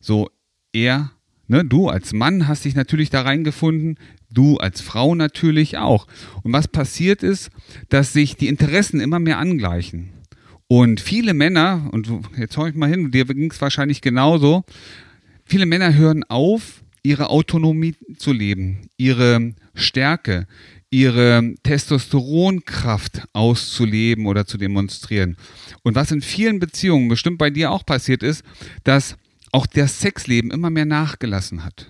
So, 0.01 0.29
er 0.73 1.11
Ne, 1.49 1.63
du 1.63 1.87
als 1.87 2.11
Mann 2.11 2.47
hast 2.47 2.65
dich 2.65 2.75
natürlich 2.75 3.09
da 3.09 3.21
reingefunden, 3.21 3.97
du 4.29 4.57
als 4.57 4.81
Frau 4.81 5.15
natürlich 5.15 5.77
auch. 5.77 6.07
Und 6.43 6.51
was 6.51 6.67
passiert 6.67 7.23
ist, 7.23 7.49
dass 7.87 8.11
sich 8.11 8.35
die 8.35 8.47
Interessen 8.47 8.99
immer 8.99 9.19
mehr 9.19 9.37
angleichen. 9.37 10.09
Und 10.67 10.99
viele 10.99 11.33
Männer, 11.33 11.89
und 11.91 12.09
jetzt 12.37 12.57
hau 12.57 12.65
ich 12.65 12.75
mal 12.75 12.89
hin, 12.89 13.11
dir 13.11 13.23
ging 13.23 13.49
es 13.49 13.61
wahrscheinlich 13.61 14.01
genauso, 14.01 14.65
viele 15.45 15.65
Männer 15.65 15.95
hören 15.95 16.25
auf, 16.25 16.83
ihre 17.03 17.29
Autonomie 17.29 17.95
zu 18.17 18.33
leben, 18.33 18.89
ihre 18.97 19.53
Stärke, 19.73 20.47
ihre 20.89 21.53
Testosteronkraft 21.63 23.23
auszuleben 23.31 24.25
oder 24.25 24.45
zu 24.45 24.57
demonstrieren. 24.57 25.37
Und 25.83 25.95
was 25.95 26.11
in 26.11 26.21
vielen 26.21 26.59
Beziehungen, 26.59 27.07
bestimmt 27.07 27.37
bei 27.37 27.49
dir 27.49 27.71
auch 27.71 27.85
passiert 27.85 28.23
ist, 28.23 28.43
dass 28.83 29.15
auch 29.57 29.65
das 29.65 30.01
Sexleben 30.01 30.51
immer 30.51 30.69
mehr 30.69 30.85
nachgelassen 30.85 31.65
hat. 31.65 31.89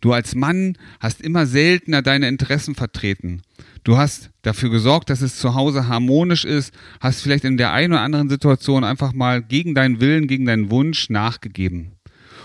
Du 0.00 0.12
als 0.12 0.36
Mann 0.36 0.78
hast 1.00 1.20
immer 1.20 1.44
seltener 1.44 2.02
deine 2.02 2.28
Interessen 2.28 2.76
vertreten. 2.76 3.42
Du 3.82 3.96
hast 3.96 4.30
dafür 4.42 4.70
gesorgt, 4.70 5.10
dass 5.10 5.22
es 5.22 5.38
zu 5.38 5.56
Hause 5.56 5.88
harmonisch 5.88 6.44
ist, 6.44 6.72
hast 7.00 7.20
vielleicht 7.20 7.42
in 7.42 7.56
der 7.56 7.72
einen 7.72 7.94
oder 7.94 8.02
anderen 8.02 8.28
Situation 8.28 8.84
einfach 8.84 9.12
mal 9.12 9.42
gegen 9.42 9.74
deinen 9.74 10.00
Willen, 10.00 10.28
gegen 10.28 10.46
deinen 10.46 10.70
Wunsch 10.70 11.10
nachgegeben. 11.10 11.90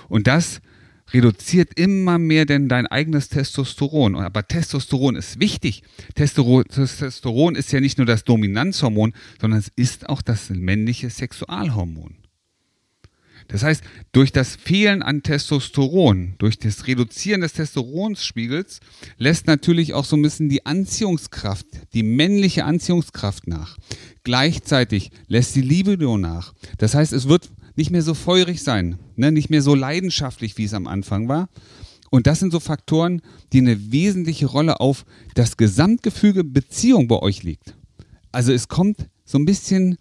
Und 0.09 0.25
das 0.25 0.59
reduziert 1.13 1.79
immer 1.79 2.17
mehr 2.17 2.47
denn 2.47 2.67
dein 2.67 2.87
eigenes 2.87 3.29
Testosteron. 3.29 4.15
Aber 4.15 4.47
Testosteron 4.47 5.15
ist 5.15 5.39
wichtig. 5.39 5.83
Testosteron 6.15 7.53
ist 7.53 7.71
ja 7.71 7.81
nicht 7.81 7.99
nur 7.99 8.07
das 8.07 8.23
Dominanzhormon, 8.23 9.13
sondern 9.39 9.59
es 9.59 9.71
ist 9.75 10.09
auch 10.09 10.23
das 10.23 10.49
männliche 10.49 11.11
Sexualhormon. 11.11 12.15
Das 13.47 13.63
heißt, 13.63 13.83
durch 14.11 14.31
das 14.31 14.55
Fehlen 14.55 15.01
an 15.01 15.23
Testosteron, 15.23 16.35
durch 16.37 16.59
das 16.59 16.87
Reduzieren 16.87 17.41
des 17.41 17.53
Testosteronspiegels, 17.53 18.81
lässt 19.17 19.47
natürlich 19.47 19.93
auch 19.93 20.05
so 20.05 20.17
ein 20.17 20.21
bisschen 20.21 20.49
die 20.49 20.65
Anziehungskraft, 20.65 21.65
die 21.93 22.03
männliche 22.03 22.65
Anziehungskraft 22.65 23.47
nach. 23.47 23.77
Gleichzeitig 24.23 25.11
lässt 25.27 25.55
die 25.55 25.61
Libido 25.61 26.17
nach. 26.17 26.53
Das 26.77 26.93
heißt, 26.93 27.13
es 27.13 27.29
wird 27.29 27.49
nicht 27.75 27.91
mehr 27.91 28.01
so 28.01 28.13
feurig 28.13 28.63
sein, 28.63 28.99
ne? 29.15 29.31
nicht 29.31 29.49
mehr 29.49 29.61
so 29.61 29.75
leidenschaftlich, 29.75 30.57
wie 30.57 30.65
es 30.65 30.73
am 30.73 30.87
Anfang 30.87 31.29
war. 31.29 31.47
Und 32.09 32.27
das 32.27 32.39
sind 32.39 32.51
so 32.51 32.59
Faktoren, 32.59 33.21
die 33.53 33.59
eine 33.59 33.91
wesentliche 33.91 34.47
Rolle 34.47 34.79
auf 34.79 35.05
das 35.35 35.57
Gesamtgefüge 35.57 36.43
Beziehung 36.43 37.07
bei 37.07 37.19
euch 37.19 37.43
liegt. 37.43 37.75
Also 38.31 38.51
es 38.51 38.67
kommt 38.67 39.09
so 39.25 39.37
ein 39.37 39.45
bisschen, 39.45 39.97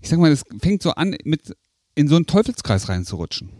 ich 0.00 0.08
sag 0.08 0.18
mal, 0.18 0.30
es 0.30 0.44
fängt 0.60 0.82
so 0.82 0.90
an 0.92 1.16
mit 1.24 1.54
in 1.98 2.06
so 2.06 2.14
einen 2.14 2.26
Teufelskreis 2.26 2.88
reinzurutschen. 2.88 3.50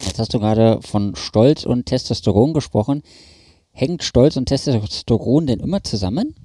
Jetzt 0.00 0.20
hast 0.20 0.32
du 0.32 0.38
gerade 0.38 0.80
von 0.80 1.16
Stolz 1.16 1.64
und 1.64 1.86
Testosteron 1.86 2.54
gesprochen. 2.54 3.02
Hängt 3.72 4.04
Stolz 4.04 4.36
und 4.36 4.46
Testosteron 4.46 5.48
denn 5.48 5.58
immer 5.58 5.82
zusammen? 5.82 6.36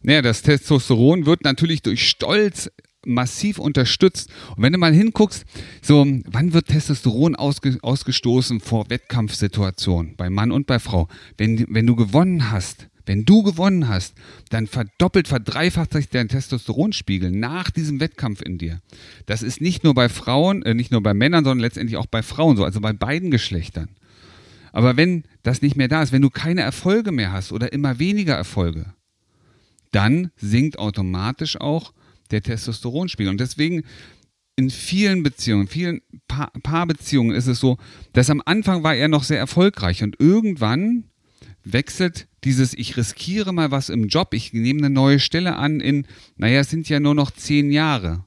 Naja, 0.00 0.22
das 0.22 0.40
Testosteron 0.40 1.26
wird 1.26 1.44
natürlich 1.44 1.82
durch 1.82 2.08
Stolz 2.08 2.70
massiv 3.04 3.58
unterstützt. 3.58 4.30
Und 4.56 4.62
wenn 4.62 4.72
du 4.72 4.78
mal 4.78 4.94
hinguckst, 4.94 5.44
so, 5.82 6.06
wann 6.26 6.54
wird 6.54 6.68
Testosteron 6.68 7.36
ausge, 7.36 7.76
ausgestoßen 7.82 8.60
vor 8.60 8.88
Wettkampfsituationen, 8.88 10.16
bei 10.16 10.30
Mann 10.30 10.52
und 10.52 10.66
bei 10.66 10.78
Frau? 10.78 11.06
Wenn, 11.36 11.66
wenn 11.68 11.86
du 11.86 11.96
gewonnen 11.96 12.50
hast, 12.50 12.88
wenn 13.06 13.24
du 13.24 13.42
gewonnen 13.42 13.88
hast, 13.88 14.14
dann 14.50 14.66
verdoppelt, 14.66 15.28
verdreifacht 15.28 15.92
sich 15.92 16.08
dein 16.08 16.28
Testosteronspiegel 16.28 17.30
nach 17.30 17.70
diesem 17.70 18.00
Wettkampf 18.00 18.40
in 18.40 18.58
dir. 18.58 18.80
Das 19.26 19.42
ist 19.42 19.60
nicht 19.60 19.84
nur 19.84 19.94
bei 19.94 20.08
Frauen, 20.08 20.62
äh, 20.62 20.74
nicht 20.74 20.90
nur 20.90 21.02
bei 21.02 21.14
Männern, 21.14 21.44
sondern 21.44 21.60
letztendlich 21.60 21.96
auch 21.96 22.06
bei 22.06 22.22
Frauen 22.22 22.56
so, 22.56 22.64
also 22.64 22.80
bei 22.80 22.92
beiden 22.92 23.30
Geschlechtern. 23.30 23.90
Aber 24.72 24.96
wenn 24.96 25.24
das 25.42 25.62
nicht 25.62 25.76
mehr 25.76 25.88
da 25.88 26.02
ist, 26.02 26.12
wenn 26.12 26.22
du 26.22 26.30
keine 26.30 26.62
Erfolge 26.62 27.12
mehr 27.12 27.32
hast 27.32 27.52
oder 27.52 27.72
immer 27.72 27.98
weniger 27.98 28.34
Erfolge, 28.34 28.94
dann 29.92 30.30
sinkt 30.36 30.78
automatisch 30.78 31.60
auch 31.60 31.92
der 32.30 32.42
Testosteronspiegel. 32.42 33.30
Und 33.30 33.40
deswegen 33.40 33.84
in 34.56 34.70
vielen 34.70 35.22
Beziehungen, 35.22 35.68
vielen 35.68 36.00
pa 36.28 36.50
Paarbeziehungen 36.62 37.34
ist 37.34 37.46
es 37.46 37.60
so, 37.60 37.78
dass 38.12 38.30
am 38.30 38.42
Anfang 38.44 38.82
war 38.82 38.94
er 38.94 39.08
noch 39.08 39.24
sehr 39.24 39.38
erfolgreich 39.38 40.02
und 40.02 40.18
irgendwann 40.18 41.04
wechselt 41.64 42.28
dieses, 42.44 42.74
ich 42.74 42.96
riskiere 42.96 43.52
mal 43.52 43.70
was 43.70 43.88
im 43.88 44.08
Job, 44.08 44.34
ich 44.34 44.52
nehme 44.52 44.80
eine 44.80 44.90
neue 44.90 45.18
Stelle 45.18 45.56
an 45.56 45.80
in, 45.80 46.06
naja, 46.36 46.60
es 46.60 46.70
sind 46.70 46.88
ja 46.88 47.00
nur 47.00 47.14
noch 47.14 47.30
zehn 47.30 47.72
Jahre. 47.72 48.24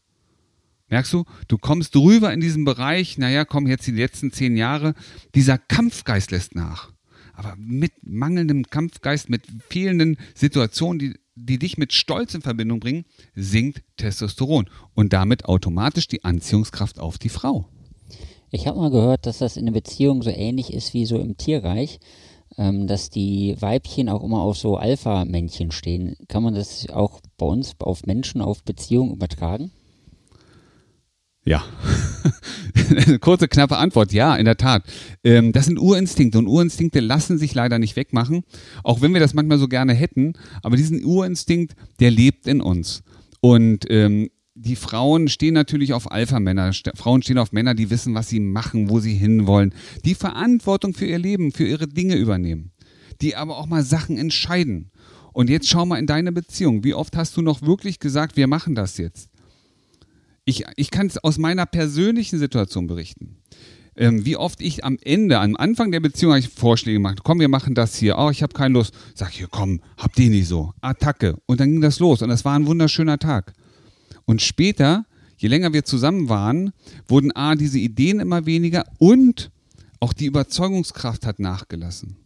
Merkst 0.89 1.13
du, 1.13 1.25
du 1.47 1.57
kommst 1.57 1.95
rüber 1.95 2.33
in 2.33 2.39
diesen 2.39 2.65
Bereich, 2.65 3.17
naja, 3.17 3.45
komm 3.45 3.67
jetzt 3.67 3.87
die 3.87 3.91
letzten 3.91 4.31
zehn 4.31 4.55
Jahre, 4.55 4.93
dieser 5.35 5.57
Kampfgeist 5.57 6.31
lässt 6.31 6.55
nach. 6.55 6.91
Aber 7.33 7.55
mit 7.57 7.91
mangelndem 8.01 8.63
Kampfgeist, 8.63 9.29
mit 9.29 9.43
fehlenden 9.69 10.17
Situationen, 10.33 10.97
die, 10.97 11.13
die 11.35 11.59
dich 11.59 11.77
mit 11.77 11.93
Stolz 11.93 12.33
in 12.33 12.41
Verbindung 12.41 12.79
bringen, 12.79 13.05
sinkt 13.35 13.83
Testosteron 13.97 14.69
und 14.95 15.13
damit 15.13 15.45
automatisch 15.45 16.07
die 16.07 16.23
Anziehungskraft 16.23 16.99
auf 16.99 17.17
die 17.17 17.29
Frau. 17.29 17.69
Ich 18.49 18.65
habe 18.65 18.79
mal 18.79 18.89
gehört, 18.89 19.25
dass 19.25 19.39
das 19.39 19.57
in 19.57 19.63
einer 19.63 19.73
Beziehung 19.73 20.23
so 20.23 20.29
ähnlich 20.29 20.73
ist 20.73 20.93
wie 20.93 21.05
so 21.05 21.19
im 21.19 21.35
Tierreich, 21.35 21.99
ähm, 22.57 22.87
dass 22.87 23.09
die 23.09 23.55
Weibchen 23.59 24.09
auch 24.09 24.23
immer 24.23 24.41
auf 24.41 24.57
so 24.57 24.77
Alpha-Männchen 24.77 25.71
stehen. 25.71 26.15
Kann 26.27 26.43
man 26.43 26.53
das 26.53 26.89
auch 26.89 27.19
bei 27.37 27.45
uns 27.45 27.75
auf 27.79 28.05
Menschen, 28.05 28.41
auf 28.41 28.63
Beziehungen 28.63 29.13
übertragen? 29.13 29.71
Ja. 31.47 31.63
Kurze, 33.21 33.47
knappe 33.47 33.77
Antwort. 33.77 34.11
Ja, 34.11 34.35
in 34.35 34.43
der 34.43 34.57
Tat. 34.57 34.83
Ähm, 35.23 35.53
das 35.53 35.65
sind 35.65 35.79
Urinstinkte 35.79 36.37
und 36.37 36.47
Urinstinkte 36.47 36.99
lassen 36.99 37.37
sich 37.37 37.55
leider 37.55 37.79
nicht 37.79 37.95
wegmachen, 37.95 38.43
auch 38.83 39.01
wenn 39.01 39.13
wir 39.13 39.21
das 39.21 39.33
manchmal 39.33 39.57
so 39.57 39.67
gerne 39.67 39.93
hätten. 39.93 40.33
Aber 40.61 40.75
diesen 40.75 41.05
Urinstinkt, 41.05 41.73
der 42.01 42.11
lebt 42.11 42.47
in 42.47 42.59
uns. 42.59 43.01
Und 43.39 43.85
ähm, 43.89 44.29
die 44.59 44.75
Frauen 44.75 45.27
stehen 45.27 45.53
natürlich 45.53 45.93
auf 45.93 46.11
Alpha-Männer. 46.11 46.71
Frauen 46.95 47.21
stehen 47.21 47.37
auf 47.37 47.51
Männer, 47.51 47.75
die 47.75 47.89
wissen, 47.89 48.15
was 48.15 48.29
sie 48.29 48.39
machen, 48.39 48.89
wo 48.89 48.99
sie 48.99 49.13
hinwollen, 49.13 49.73
die 50.03 50.15
Verantwortung 50.15 50.93
für 50.93 51.05
ihr 51.05 51.19
Leben, 51.19 51.51
für 51.51 51.65
ihre 51.65 51.87
Dinge 51.87 52.15
übernehmen, 52.15 52.71
die 53.21 53.35
aber 53.35 53.57
auch 53.57 53.67
mal 53.67 53.83
Sachen 53.83 54.17
entscheiden. 54.17 54.91
Und 55.33 55.49
jetzt 55.49 55.69
schau 55.69 55.85
mal 55.85 55.99
in 55.99 56.07
deine 56.07 56.31
Beziehung. 56.31 56.83
Wie 56.83 56.95
oft 56.95 57.15
hast 57.15 57.37
du 57.37 57.41
noch 57.41 57.61
wirklich 57.61 57.99
gesagt, 57.99 58.35
wir 58.35 58.47
machen 58.47 58.73
das 58.73 58.97
jetzt? 58.97 59.29
ich, 60.47 60.63
ich 60.77 60.91
kann 60.91 61.07
es 61.07 61.17
aus 61.17 61.37
meiner 61.37 61.65
persönlichen 61.65 62.39
Situation 62.39 62.87
berichten. 62.87 63.35
Ähm, 63.97 64.25
wie 64.25 64.37
oft 64.37 64.61
ich 64.61 64.85
am 64.85 64.97
Ende, 65.03 65.39
am 65.39 65.57
Anfang 65.57 65.91
der 65.91 65.99
Beziehung 65.99 66.31
habe 66.31 66.39
ich 66.39 66.49
Vorschläge 66.49 66.97
gemacht. 66.97 67.19
Komm, 67.23 67.39
wir 67.39 67.49
machen 67.49 67.75
das 67.75 67.97
hier. 67.97 68.17
Oh, 68.17 68.29
ich 68.29 68.43
habe 68.43 68.53
keine 68.53 68.75
Lust. 68.75 68.93
Sag 69.13 69.31
hier, 69.31 69.47
komm, 69.51 69.81
habt 69.97 70.17
ihr 70.17 70.29
nicht 70.29 70.47
so. 70.47 70.71
Attacke. 70.79 71.35
Und 71.47 71.59
dann 71.59 71.71
ging 71.71 71.81
das 71.81 71.99
los. 71.99 72.21
Und 72.21 72.29
das 72.29 72.45
war 72.45 72.57
ein 72.57 72.65
wunderschöner 72.65 73.19
Tag. 73.19 73.53
Und 74.27 74.41
später, 74.41 75.05
je 75.37 75.47
länger 75.47 75.73
wir 75.73 75.85
zusammen 75.85 76.29
waren, 76.29 76.73
wurden 77.07 77.35
A, 77.35 77.55
diese 77.55 77.79
Ideen 77.79 78.19
immer 78.19 78.45
weniger 78.45 78.85
und 78.99 79.49
auch 79.99 80.13
die 80.13 80.25
Überzeugungskraft 80.25 81.25
hat 81.25 81.39
nachgelassen. 81.39 82.17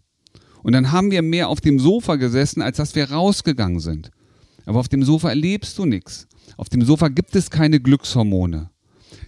Und 0.63 0.73
dann 0.73 0.91
haben 0.91 1.11
wir 1.11 1.21
mehr 1.21 1.47
auf 1.47 1.61
dem 1.61 1.79
Sofa 1.79 2.17
gesessen, 2.17 2.61
als 2.61 2.77
dass 2.77 2.95
wir 2.95 3.11
rausgegangen 3.11 3.79
sind. 3.79 4.11
Aber 4.65 4.79
auf 4.79 4.89
dem 4.89 5.03
Sofa 5.03 5.29
erlebst 5.29 5.77
du 5.77 5.85
nichts. 5.85 6.27
Auf 6.57 6.69
dem 6.69 6.83
Sofa 6.83 7.07
gibt 7.07 7.35
es 7.35 7.49
keine 7.49 7.79
Glückshormone. 7.79 8.69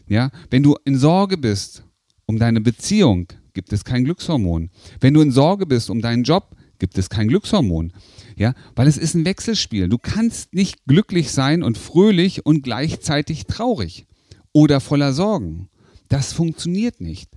Ja, 0.08 0.32
wenn 0.50 0.64
du 0.64 0.76
in 0.84 0.98
Sorge 0.98 1.38
bist 1.38 1.84
um 2.26 2.38
deine 2.40 2.60
Beziehung, 2.60 3.28
gibt 3.54 3.72
es 3.72 3.86
kein 3.86 4.04
Glückshormon. 4.04 4.70
Wenn 5.00 5.14
du 5.14 5.22
in 5.22 5.32
Sorge 5.32 5.66
bist 5.66 5.90
um 5.90 6.02
deinen 6.02 6.24
Job, 6.24 6.56
gibt 6.80 6.98
es 6.98 7.10
kein 7.10 7.28
Glückshormon. 7.28 7.94
Ja, 8.36 8.54
weil 8.76 8.88
es 8.88 8.98
ist 8.98 9.14
ein 9.14 9.26
Wechselspiel. 9.26 9.90
Du 9.90 9.98
kannst 9.98 10.54
nicht 10.54 10.86
glücklich 10.86 11.32
sein 11.32 11.64
und 11.64 11.78
fröhlich 11.78 12.46
und 12.46 12.64
gleichzeitig 12.64 13.46
traurig 13.46 14.06
oder 14.52 14.80
voller 14.80 15.14
Sorgen. 15.14 15.70
Das 16.10 16.34
funktioniert 16.34 17.02
nicht. 17.02 17.30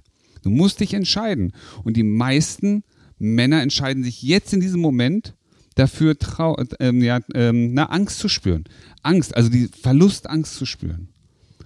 Du 0.42 0.50
musst 0.50 0.80
dich 0.80 0.94
entscheiden. 0.94 1.52
Und 1.82 1.96
die 1.96 2.02
meisten 2.02 2.84
Männer 3.18 3.62
entscheiden 3.62 4.04
sich 4.04 4.22
jetzt 4.22 4.52
in 4.52 4.60
diesem 4.60 4.80
Moment 4.80 5.34
dafür, 5.74 6.18
trau 6.18 6.56
ähm, 6.80 7.02
ja, 7.02 7.20
ähm, 7.34 7.74
na, 7.74 7.86
Angst 7.86 8.18
zu 8.18 8.28
spüren. 8.28 8.64
Angst, 9.02 9.36
also 9.36 9.48
die 9.48 9.68
Verlustangst 9.68 10.54
zu 10.54 10.66
spüren. 10.66 11.08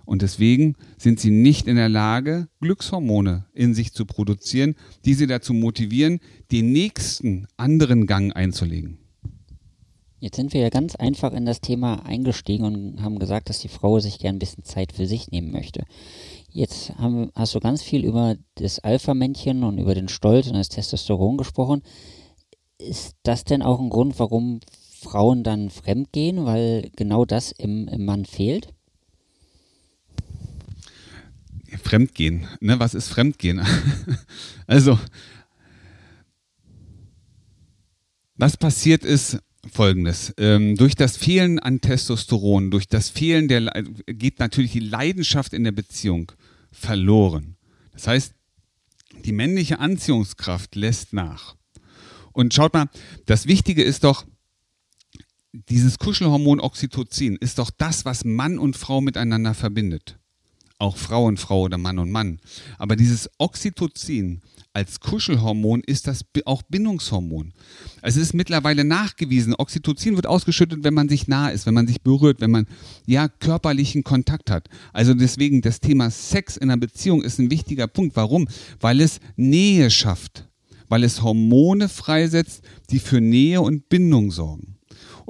Und 0.04 0.22
deswegen 0.22 0.76
sind 0.98 1.20
sie 1.20 1.30
nicht 1.30 1.66
in 1.66 1.76
der 1.76 1.88
Lage, 1.88 2.48
Glückshormone 2.60 3.46
in 3.54 3.74
sich 3.74 3.92
zu 3.92 4.06
produzieren, 4.06 4.74
die 5.04 5.14
sie 5.14 5.26
dazu 5.26 5.52
motivieren, 5.52 6.18
den 6.50 6.72
nächsten 6.72 7.46
anderen 7.56 8.06
Gang 8.06 8.34
einzulegen. 8.34 8.99
Jetzt 10.20 10.36
sind 10.36 10.52
wir 10.52 10.60
ja 10.60 10.68
ganz 10.68 10.96
einfach 10.96 11.32
in 11.32 11.46
das 11.46 11.62
Thema 11.62 12.04
eingestiegen 12.04 12.64
und 12.64 13.02
haben 13.02 13.18
gesagt, 13.18 13.48
dass 13.48 13.60
die 13.60 13.68
Frau 13.68 14.00
sich 14.00 14.18
gern 14.18 14.36
ein 14.36 14.38
bisschen 14.38 14.64
Zeit 14.64 14.92
für 14.92 15.06
sich 15.06 15.30
nehmen 15.30 15.50
möchte. 15.50 15.84
Jetzt 16.50 16.94
haben, 16.98 17.30
hast 17.34 17.54
du 17.54 17.60
ganz 17.60 17.82
viel 17.82 18.04
über 18.04 18.36
das 18.56 18.80
Alpha-Männchen 18.80 19.64
und 19.64 19.78
über 19.78 19.94
den 19.94 20.08
Stolz 20.08 20.46
und 20.46 20.54
das 20.54 20.68
Testosteron 20.68 21.38
gesprochen. 21.38 21.82
Ist 22.76 23.16
das 23.22 23.44
denn 23.44 23.62
auch 23.62 23.80
ein 23.80 23.88
Grund, 23.88 24.18
warum 24.18 24.60
Frauen 24.92 25.42
dann 25.42 25.70
fremdgehen, 25.70 26.44
weil 26.44 26.90
genau 26.96 27.24
das 27.24 27.52
im, 27.52 27.88
im 27.88 28.04
Mann 28.04 28.26
fehlt? 28.26 28.74
Fremdgehen, 31.82 32.46
ne? 32.60 32.78
Was 32.78 32.92
ist 32.92 33.08
Fremdgehen? 33.08 33.64
also, 34.66 34.98
was 38.34 38.58
passiert 38.58 39.04
ist 39.04 39.38
folgendes. 39.70 40.32
Ähm, 40.38 40.76
durch 40.76 40.94
das 40.94 41.16
Fehlen 41.16 41.58
an 41.58 41.80
Testosteron, 41.80 42.70
durch 42.70 42.88
das 42.88 43.10
Fehlen 43.10 43.48
der, 43.48 43.70
geht 44.06 44.38
natürlich 44.38 44.72
die 44.72 44.80
Leidenschaft 44.80 45.52
in 45.52 45.64
der 45.64 45.72
Beziehung 45.72 46.32
verloren. 46.72 47.56
Das 47.92 48.06
heißt, 48.06 48.34
die 49.24 49.32
männliche 49.32 49.78
Anziehungskraft 49.78 50.74
lässt 50.76 51.12
nach. 51.12 51.56
Und 52.32 52.54
schaut 52.54 52.74
mal, 52.74 52.88
das 53.26 53.46
Wichtige 53.46 53.82
ist 53.82 54.04
doch, 54.04 54.24
dieses 55.52 55.98
Kuschelhormon 55.98 56.60
Oxytocin 56.60 57.36
ist 57.36 57.58
doch 57.58 57.70
das, 57.76 58.04
was 58.04 58.24
Mann 58.24 58.58
und 58.58 58.76
Frau 58.76 59.00
miteinander 59.00 59.52
verbindet. 59.54 60.19
Auch 60.80 60.96
Frau 60.96 61.26
und 61.26 61.38
Frau 61.38 61.62
oder 61.62 61.76
Mann 61.76 61.98
und 61.98 62.10
Mann. 62.10 62.40
Aber 62.78 62.96
dieses 62.96 63.28
Oxytocin 63.38 64.40
als 64.72 64.98
Kuschelhormon 65.00 65.82
ist 65.84 66.06
das 66.06 66.24
auch 66.46 66.62
Bindungshormon. 66.62 67.52
Es 68.00 68.16
ist 68.16 68.32
mittlerweile 68.32 68.84
nachgewiesen, 68.84 69.54
Oxytocin 69.54 70.16
wird 70.16 70.26
ausgeschüttet, 70.26 70.82
wenn 70.82 70.94
man 70.94 71.10
sich 71.10 71.28
nah 71.28 71.50
ist, 71.50 71.66
wenn 71.66 71.74
man 71.74 71.86
sich 71.86 72.00
berührt, 72.00 72.40
wenn 72.40 72.50
man 72.50 72.66
ja 73.04 73.28
körperlichen 73.28 74.04
Kontakt 74.04 74.50
hat. 74.50 74.68
Also 74.94 75.12
deswegen 75.12 75.60
das 75.60 75.80
Thema 75.80 76.10
Sex 76.10 76.56
in 76.56 76.70
einer 76.70 76.80
Beziehung 76.80 77.20
ist 77.22 77.38
ein 77.38 77.50
wichtiger 77.50 77.86
Punkt. 77.86 78.16
Warum? 78.16 78.48
Weil 78.80 79.00
es 79.02 79.20
Nähe 79.36 79.90
schafft 79.90 80.46
weil 80.90 81.04
es 81.04 81.22
Hormone 81.22 81.88
freisetzt, 81.88 82.62
die 82.90 82.98
für 82.98 83.20
Nähe 83.20 83.62
und 83.62 83.88
Bindung 83.88 84.32
sorgen. 84.32 84.79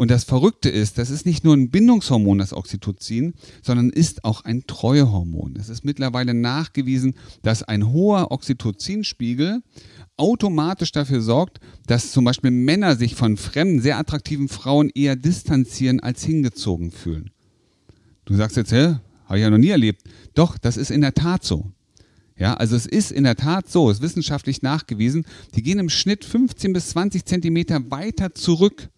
Und 0.01 0.11
das 0.11 0.25
Verrückte 0.25 0.71
ist, 0.71 0.97
das 0.97 1.11
ist 1.11 1.27
nicht 1.27 1.45
nur 1.45 1.55
ein 1.55 1.69
Bindungshormon, 1.69 2.39
das 2.39 2.55
Oxytocin, 2.55 3.35
sondern 3.61 3.91
ist 3.91 4.25
auch 4.25 4.47
ein 4.47 4.67
Treuehormon. 4.67 5.57
Es 5.61 5.69
ist 5.69 5.85
mittlerweile 5.85 6.33
nachgewiesen, 6.33 7.17
dass 7.43 7.63
ein 7.63 7.93
hoher 7.93 8.31
Oxytocinspiegel 8.31 9.61
automatisch 10.17 10.93
dafür 10.93 11.21
sorgt, 11.21 11.61
dass 11.87 12.13
zum 12.13 12.25
Beispiel 12.25 12.51
Männer 12.51 12.97
sich 12.97 13.15
von 13.15 13.37
fremden, 13.37 13.83
sehr 13.83 13.99
attraktiven 13.99 14.49
Frauen 14.49 14.89
eher 14.95 15.17
distanzieren 15.17 16.01
als 16.01 16.25
hingezogen 16.25 16.93
fühlen. 16.93 17.29
Du 18.25 18.35
sagst 18.37 18.57
jetzt, 18.57 18.73
hä, 18.73 18.97
habe 19.27 19.37
ich 19.37 19.43
ja 19.43 19.51
noch 19.51 19.59
nie 19.59 19.69
erlebt. 19.69 20.01
Doch, 20.33 20.57
das 20.57 20.79
ist 20.79 20.91
in 20.91 21.03
der 21.03 21.13
Tat 21.13 21.45
so. 21.45 21.73
Ja, 22.39 22.55
also 22.55 22.75
es 22.75 22.87
ist 22.87 23.13
in 23.13 23.25
der 23.25 23.37
Tat 23.37 23.69
so, 23.69 23.91
es 23.91 23.99
ist 23.99 24.03
wissenschaftlich 24.03 24.63
nachgewiesen, 24.63 25.27
die 25.55 25.63
gehen 25.63 25.79
im 25.79 25.91
Schnitt 25.91 26.25
15 26.25 26.73
bis 26.73 26.89
20 26.89 27.27
Zentimeter 27.27 27.91
weiter 27.91 28.35
zurück. 28.35 28.89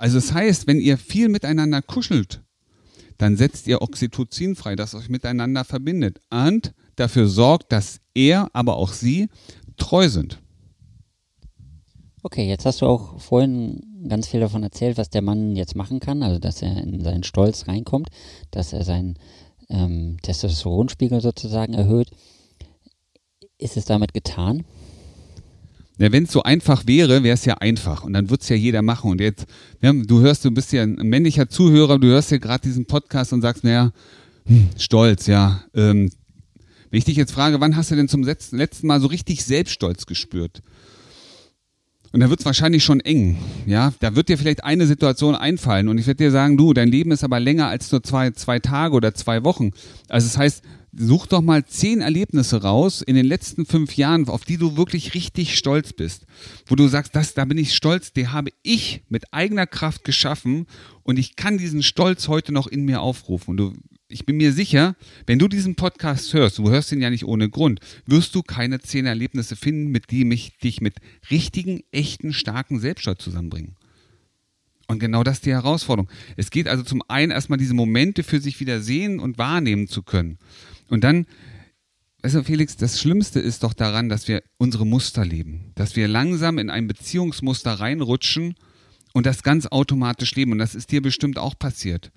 Also 0.00 0.16
das 0.16 0.32
heißt, 0.32 0.66
wenn 0.66 0.80
ihr 0.80 0.96
viel 0.96 1.28
miteinander 1.28 1.82
kuschelt, 1.82 2.40
dann 3.18 3.36
setzt 3.36 3.66
ihr 3.66 3.82
Oxytocin 3.82 4.56
frei, 4.56 4.74
das 4.74 4.94
euch 4.94 5.10
miteinander 5.10 5.62
verbindet 5.62 6.20
und 6.30 6.72
dafür 6.96 7.28
sorgt, 7.28 7.70
dass 7.70 8.00
er, 8.14 8.48
aber 8.54 8.76
auch 8.76 8.94
sie 8.94 9.28
treu 9.76 10.08
sind. 10.08 10.40
Okay, 12.22 12.48
jetzt 12.48 12.64
hast 12.64 12.80
du 12.80 12.86
auch 12.86 13.20
vorhin 13.20 14.06
ganz 14.08 14.26
viel 14.26 14.40
davon 14.40 14.62
erzählt, 14.62 14.96
was 14.96 15.10
der 15.10 15.20
Mann 15.20 15.54
jetzt 15.54 15.76
machen 15.76 16.00
kann, 16.00 16.22
also 16.22 16.38
dass 16.38 16.62
er 16.62 16.78
in 16.78 17.04
seinen 17.04 17.22
Stolz 17.22 17.68
reinkommt, 17.68 18.08
dass 18.50 18.72
er 18.72 18.84
seinen 18.84 19.18
ähm, 19.68 20.16
Testosteronspiegel 20.22 21.20
sozusagen 21.20 21.74
erhöht. 21.74 22.10
Ist 23.58 23.76
es 23.76 23.84
damit 23.84 24.14
getan? 24.14 24.64
Ja, 26.00 26.10
wenn 26.12 26.24
es 26.24 26.32
so 26.32 26.42
einfach 26.42 26.86
wäre, 26.86 27.22
wäre 27.22 27.34
es 27.34 27.44
ja 27.44 27.58
einfach 27.58 28.04
und 28.04 28.14
dann 28.14 28.30
würde 28.30 28.40
es 28.40 28.48
ja 28.48 28.56
jeder 28.56 28.80
machen. 28.80 29.10
Und 29.10 29.20
jetzt, 29.20 29.44
ja, 29.82 29.92
du 29.92 30.20
hörst, 30.20 30.42
du 30.46 30.50
bist 30.50 30.72
ja 30.72 30.82
ein 30.82 30.94
männlicher 30.94 31.50
Zuhörer, 31.50 31.98
du 31.98 32.08
hörst 32.08 32.30
ja 32.30 32.38
gerade 32.38 32.62
diesen 32.62 32.86
Podcast 32.86 33.34
und 33.34 33.42
sagst, 33.42 33.64
naja, 33.64 33.92
hm, 34.46 34.70
stolz, 34.78 35.26
ja. 35.26 35.62
Ähm, 35.74 36.10
wenn 36.88 36.98
ich 36.98 37.04
dich 37.04 37.18
jetzt 37.18 37.32
frage, 37.32 37.60
wann 37.60 37.76
hast 37.76 37.90
du 37.90 37.96
denn 37.96 38.08
zum 38.08 38.22
letzten 38.22 38.86
Mal 38.86 38.98
so 38.98 39.08
richtig 39.08 39.44
Selbststolz 39.44 40.06
gespürt? 40.06 40.62
Und 42.12 42.20
da 42.20 42.30
wird 42.30 42.40
es 42.40 42.46
wahrscheinlich 42.46 42.82
schon 42.82 43.00
eng. 43.00 43.36
Ja, 43.66 43.92
da 44.00 44.16
wird 44.16 44.30
dir 44.30 44.38
vielleicht 44.38 44.64
eine 44.64 44.86
Situation 44.86 45.34
einfallen 45.34 45.86
und 45.86 45.98
ich 45.98 46.06
werde 46.06 46.24
dir 46.24 46.30
sagen, 46.30 46.56
du, 46.56 46.72
dein 46.72 46.88
Leben 46.88 47.12
ist 47.12 47.24
aber 47.24 47.40
länger 47.40 47.68
als 47.68 47.92
nur 47.92 48.02
zwei, 48.02 48.30
zwei 48.30 48.58
Tage 48.58 48.94
oder 48.94 49.14
zwei 49.14 49.44
Wochen. 49.44 49.72
Also 50.08 50.26
das 50.26 50.38
heißt, 50.38 50.62
such 50.96 51.26
doch 51.26 51.40
mal 51.40 51.64
zehn 51.64 52.00
Erlebnisse 52.00 52.62
raus 52.62 53.02
in 53.02 53.14
den 53.14 53.26
letzten 53.26 53.66
fünf 53.66 53.96
Jahren, 53.96 54.28
auf 54.28 54.44
die 54.44 54.56
du 54.56 54.76
wirklich 54.76 55.14
richtig 55.14 55.56
stolz 55.56 55.92
bist. 55.92 56.26
Wo 56.66 56.74
du 56.74 56.88
sagst, 56.88 57.14
das, 57.14 57.34
da 57.34 57.44
bin 57.44 57.58
ich 57.58 57.74
stolz, 57.74 58.12
die 58.12 58.28
habe 58.28 58.50
ich 58.62 59.02
mit 59.08 59.32
eigener 59.32 59.66
Kraft 59.66 60.04
geschaffen 60.04 60.66
und 61.02 61.18
ich 61.18 61.36
kann 61.36 61.58
diesen 61.58 61.82
Stolz 61.82 62.28
heute 62.28 62.52
noch 62.52 62.66
in 62.66 62.84
mir 62.84 63.00
aufrufen. 63.00 63.50
Und 63.50 63.56
du 63.56 63.72
ich 64.10 64.26
bin 64.26 64.36
mir 64.36 64.52
sicher, 64.52 64.96
wenn 65.26 65.38
du 65.38 65.46
diesen 65.46 65.76
Podcast 65.76 66.34
hörst, 66.34 66.58
du 66.58 66.68
hörst 66.68 66.90
ihn 66.90 67.00
ja 67.00 67.10
nicht 67.10 67.24
ohne 67.24 67.48
Grund, 67.48 67.80
wirst 68.06 68.34
du 68.34 68.42
keine 68.42 68.80
zehn 68.80 69.06
Erlebnisse 69.06 69.54
finden, 69.54 69.92
mit 69.92 70.10
die 70.10 70.24
mich 70.24 70.58
dich 70.58 70.80
mit 70.80 70.96
richtigen, 71.30 71.82
echten, 71.92 72.32
starken 72.32 72.80
Selbststolz 72.80 73.22
zusammenbringen. 73.22 73.76
Und 74.88 74.98
genau 74.98 75.22
das 75.22 75.36
ist 75.36 75.46
die 75.46 75.52
Herausforderung. 75.52 76.10
Es 76.36 76.50
geht 76.50 76.66
also 76.66 76.82
zum 76.82 77.00
einen 77.06 77.30
erstmal 77.30 77.58
diese 77.58 77.74
Momente 77.74 78.24
für 78.24 78.40
sich 78.40 78.58
wieder 78.58 78.80
sehen 78.80 79.20
und 79.20 79.38
wahrnehmen 79.38 79.86
zu 79.86 80.02
können. 80.02 80.38
Und 80.90 81.04
dann, 81.04 81.24
weißt 82.22 82.34
du, 82.34 82.44
Felix, 82.44 82.76
das 82.76 83.00
Schlimmste 83.00 83.40
ist 83.40 83.62
doch 83.62 83.72
daran, 83.72 84.08
dass 84.08 84.28
wir 84.28 84.42
unsere 84.58 84.84
Muster 84.84 85.24
leben. 85.24 85.72
Dass 85.76 85.96
wir 85.96 86.08
langsam 86.08 86.58
in 86.58 86.68
ein 86.68 86.86
Beziehungsmuster 86.86 87.72
reinrutschen 87.74 88.56
und 89.14 89.24
das 89.24 89.42
ganz 89.42 89.66
automatisch 89.66 90.34
leben. 90.34 90.52
Und 90.52 90.58
das 90.58 90.74
ist 90.74 90.90
dir 90.90 91.00
bestimmt 91.00 91.38
auch 91.38 91.58
passiert. 91.58 92.10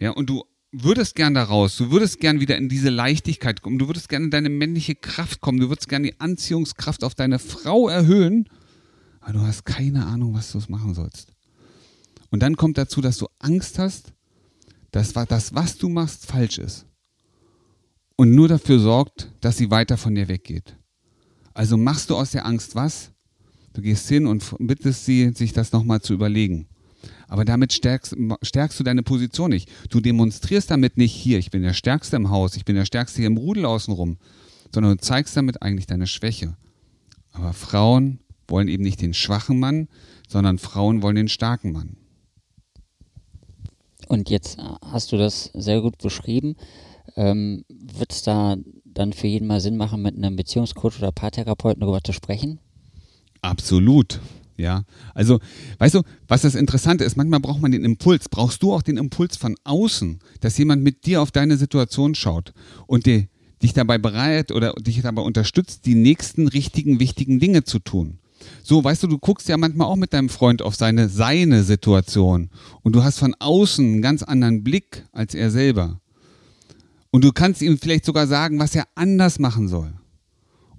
Ja, 0.00 0.10
und 0.10 0.30
du 0.30 0.44
würdest 0.70 1.16
gern 1.16 1.34
da 1.34 1.42
raus, 1.42 1.76
du 1.76 1.90
würdest 1.90 2.18
gern 2.18 2.40
wieder 2.40 2.56
in 2.56 2.68
diese 2.68 2.88
Leichtigkeit 2.88 3.60
kommen, 3.60 3.78
du 3.78 3.88
würdest 3.88 4.08
gern 4.08 4.24
in 4.24 4.30
deine 4.30 4.48
männliche 4.48 4.94
Kraft 4.94 5.42
kommen, 5.42 5.60
du 5.60 5.68
würdest 5.68 5.88
gern 5.88 6.02
die 6.02 6.18
Anziehungskraft 6.18 7.04
auf 7.04 7.14
deine 7.14 7.38
Frau 7.38 7.88
erhöhen, 7.88 8.48
aber 9.20 9.34
du 9.34 9.40
hast 9.40 9.66
keine 9.66 10.06
Ahnung, 10.06 10.32
was 10.32 10.50
du 10.50 10.60
machen 10.68 10.94
sollst. 10.94 11.32
Und 12.30 12.40
dann 12.42 12.56
kommt 12.56 12.78
dazu, 12.78 13.02
dass 13.02 13.18
du 13.18 13.28
Angst 13.38 13.78
hast, 13.78 14.14
dass 14.92 15.12
das, 15.12 15.54
was 15.54 15.76
du 15.76 15.90
machst, 15.90 16.26
falsch 16.26 16.58
ist. 16.58 16.86
Und 18.16 18.34
nur 18.34 18.48
dafür 18.48 18.78
sorgt, 18.78 19.32
dass 19.40 19.56
sie 19.56 19.70
weiter 19.70 19.96
von 19.96 20.14
dir 20.14 20.28
weggeht. 20.28 20.76
Also 21.54 21.76
machst 21.76 22.10
du 22.10 22.16
aus 22.16 22.30
der 22.30 22.46
Angst 22.46 22.74
was? 22.74 23.10
Du 23.72 23.82
gehst 23.82 24.08
hin 24.08 24.26
und 24.26 24.54
bittest 24.58 25.04
sie, 25.04 25.30
sich 25.30 25.52
das 25.52 25.72
nochmal 25.72 26.00
zu 26.00 26.12
überlegen. 26.12 26.66
Aber 27.28 27.44
damit 27.44 27.72
stärkst, 27.72 28.14
stärkst 28.42 28.78
du 28.78 28.84
deine 28.84 29.02
Position 29.02 29.50
nicht. 29.50 29.70
Du 29.88 30.00
demonstrierst 30.00 30.70
damit 30.70 30.98
nicht 30.98 31.14
hier, 31.14 31.38
ich 31.38 31.50
bin 31.50 31.62
der 31.62 31.72
Stärkste 31.72 32.16
im 32.16 32.30
Haus, 32.30 32.56
ich 32.56 32.64
bin 32.64 32.76
der 32.76 32.84
Stärkste 32.84 33.18
hier 33.18 33.28
im 33.28 33.38
Rudel 33.38 33.64
außenrum, 33.64 34.18
sondern 34.72 34.96
du 34.96 35.02
zeigst 35.02 35.36
damit 35.36 35.62
eigentlich 35.62 35.86
deine 35.86 36.06
Schwäche. 36.06 36.56
Aber 37.32 37.54
Frauen 37.54 38.20
wollen 38.48 38.68
eben 38.68 38.82
nicht 38.82 39.00
den 39.00 39.14
schwachen 39.14 39.58
Mann, 39.58 39.88
sondern 40.28 40.58
Frauen 40.58 41.02
wollen 41.02 41.16
den 41.16 41.28
starken 41.28 41.72
Mann. 41.72 41.96
Und 44.08 44.28
jetzt 44.28 44.58
hast 44.84 45.12
du 45.12 45.16
das 45.16 45.50
sehr 45.54 45.80
gut 45.80 45.98
beschrieben. 45.98 46.56
Ähm, 47.16 47.64
Wird 47.68 48.12
es 48.12 48.22
da 48.22 48.56
dann 48.84 49.12
für 49.12 49.26
jeden 49.26 49.46
mal 49.46 49.60
Sinn 49.60 49.76
machen, 49.76 50.02
mit 50.02 50.16
einem 50.16 50.36
Beziehungscoach 50.36 50.98
oder 50.98 51.12
Paartherapeuten 51.12 51.80
darüber 51.80 52.02
zu 52.02 52.12
sprechen? 52.12 52.58
Absolut. 53.40 54.20
Ja, 54.56 54.84
also, 55.14 55.40
weißt 55.78 55.96
du, 55.96 56.02
was 56.28 56.42
das 56.42 56.54
Interessante 56.54 57.04
ist, 57.04 57.16
manchmal 57.16 57.40
braucht 57.40 57.60
man 57.60 57.72
den 57.72 57.84
Impuls. 57.84 58.28
Brauchst 58.28 58.62
du 58.62 58.72
auch 58.72 58.82
den 58.82 58.96
Impuls 58.96 59.36
von 59.36 59.56
außen, 59.64 60.20
dass 60.40 60.58
jemand 60.58 60.82
mit 60.82 61.06
dir 61.06 61.22
auf 61.22 61.30
deine 61.30 61.56
Situation 61.56 62.14
schaut 62.14 62.52
und 62.86 63.06
dir, 63.06 63.26
dich 63.62 63.72
dabei 63.72 63.98
bereit 63.98 64.52
oder 64.52 64.72
dich 64.74 65.00
dabei 65.02 65.22
unterstützt, 65.22 65.86
die 65.86 65.94
nächsten 65.94 66.48
richtigen, 66.48 67.00
wichtigen 67.00 67.40
Dinge 67.40 67.64
zu 67.64 67.78
tun. 67.78 68.18
So, 68.62 68.82
weißt 68.82 69.04
du, 69.04 69.06
du 69.06 69.18
guckst 69.18 69.48
ja 69.48 69.56
manchmal 69.56 69.86
auch 69.86 69.96
mit 69.96 70.12
deinem 70.12 70.28
Freund 70.28 70.62
auf 70.62 70.74
seine, 70.74 71.08
seine 71.08 71.62
Situation 71.62 72.50
und 72.82 72.94
du 72.94 73.04
hast 73.04 73.18
von 73.18 73.34
außen 73.38 73.84
einen 73.84 74.02
ganz 74.02 74.22
anderen 74.24 74.64
Blick 74.64 75.04
als 75.12 75.34
er 75.34 75.50
selber. 75.50 76.01
Und 77.12 77.22
du 77.22 77.30
kannst 77.30 77.62
ihm 77.62 77.78
vielleicht 77.78 78.04
sogar 78.04 78.26
sagen, 78.26 78.58
was 78.58 78.74
er 78.74 78.88
anders 78.96 79.38
machen 79.38 79.68
soll. 79.68 79.92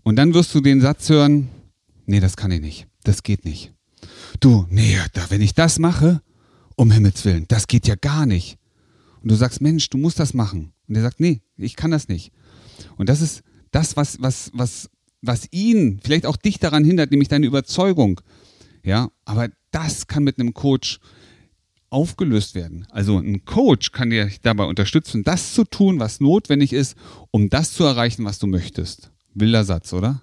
Und 0.04 0.18
dann 0.18 0.34
wirst 0.34 0.54
du 0.54 0.60
den 0.60 0.82
Satz 0.82 1.08
hören, 1.08 1.48
nee, 2.06 2.20
das 2.20 2.36
kann 2.36 2.52
ich 2.52 2.60
nicht 2.60 2.88
das 3.04 3.24
geht 3.24 3.46
nicht. 3.46 3.74
Du, 4.40 4.66
nee, 4.70 4.98
da, 5.13 5.30
wenn 5.30 5.42
ich 5.42 5.54
das 5.54 5.80
mache, 5.80 6.22
um 6.75 6.92
Himmels 6.92 7.24
Willen, 7.25 7.46
das 7.48 7.68
geht 7.68 7.88
ja 7.88 7.96
gar 7.96 8.25
nicht. 8.25 8.58
Und 9.22 9.32
du 9.32 9.36
sagst, 9.36 9.62
Mensch, 9.62 9.90
du 9.90 9.98
musst 9.98 10.20
das 10.20 10.34
machen. 10.34 10.74
Und 10.88 10.96
er 10.96 11.02
sagt, 11.02 11.20
nee, 11.20 11.42
ich 11.56 11.75
kann 11.75 11.92
das 11.92 12.08
nicht. 12.08 12.32
Und 12.98 13.10
das 13.10 13.22
ist 13.22 13.44
das, 13.72 13.96
was, 13.96 14.22
was, 14.22 14.52
was, 14.54 14.90
was 15.22 15.48
ihn, 15.52 16.00
vielleicht 16.04 16.25
auch 16.25 16.36
dich 16.36 16.60
daran 16.60 16.84
hindert, 16.84 17.12
nämlich 17.12 17.30
deine 17.30 17.46
Überzeugung. 17.46 18.20
Ja, 18.84 19.10
aber 19.24 19.50
das 19.72 20.08
kann 20.08 20.24
mit 20.24 20.40
einem 20.40 20.54
Coach 20.54 21.00
aufgelöst 21.94 22.56
werden. 22.56 22.88
Also 22.90 23.18
ein 23.18 23.46
Coach 23.46 23.92
kann 23.92 24.10
dir 24.10 24.29
dabei 24.42 24.66
unterstützen, 24.66 25.24
das 25.24 25.53
zu 25.53 25.64
tun, 25.64 26.00
was 26.00 26.20
notwendig 26.20 26.74
ist, 26.74 26.98
um 27.32 27.50
das 27.50 27.74
zu 27.74 27.84
erreichen, 27.84 28.25
was 28.25 28.40
du 28.40 28.48
möchtest. 28.48 29.12
Wilder 29.34 29.64
Satz, 29.64 29.94
oder? 29.94 30.22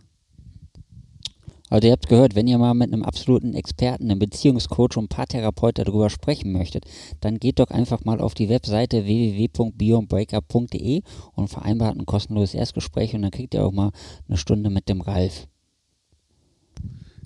Also 1.70 1.86
ihr 1.86 1.92
habt 1.92 2.08
gehört, 2.08 2.34
wenn 2.34 2.48
ihr 2.48 2.58
mal 2.58 2.74
mit 2.74 2.92
einem 2.92 3.04
absoluten 3.04 3.54
Experten, 3.54 4.10
einem 4.10 4.18
Beziehungscoach 4.18 4.96
und 4.96 5.08
Paartherapeut 5.08 5.78
darüber 5.78 6.10
sprechen 6.10 6.50
möchtet, 6.50 6.84
dann 7.20 7.38
geht 7.38 7.60
doch 7.60 7.70
einfach 7.70 8.04
mal 8.04 8.20
auf 8.20 8.34
die 8.34 8.48
Webseite 8.48 9.04
www.beyondbreakup.de 9.04 11.02
und 11.36 11.48
vereinbart 11.48 11.96
ein 11.96 12.06
kostenloses 12.06 12.54
Erstgespräch 12.56 13.14
und 13.14 13.22
dann 13.22 13.30
kriegt 13.30 13.54
ihr 13.54 13.64
auch 13.64 13.72
mal 13.72 13.92
eine 14.28 14.36
Stunde 14.36 14.68
mit 14.68 14.88
dem 14.88 15.00
Ralf. 15.00 15.46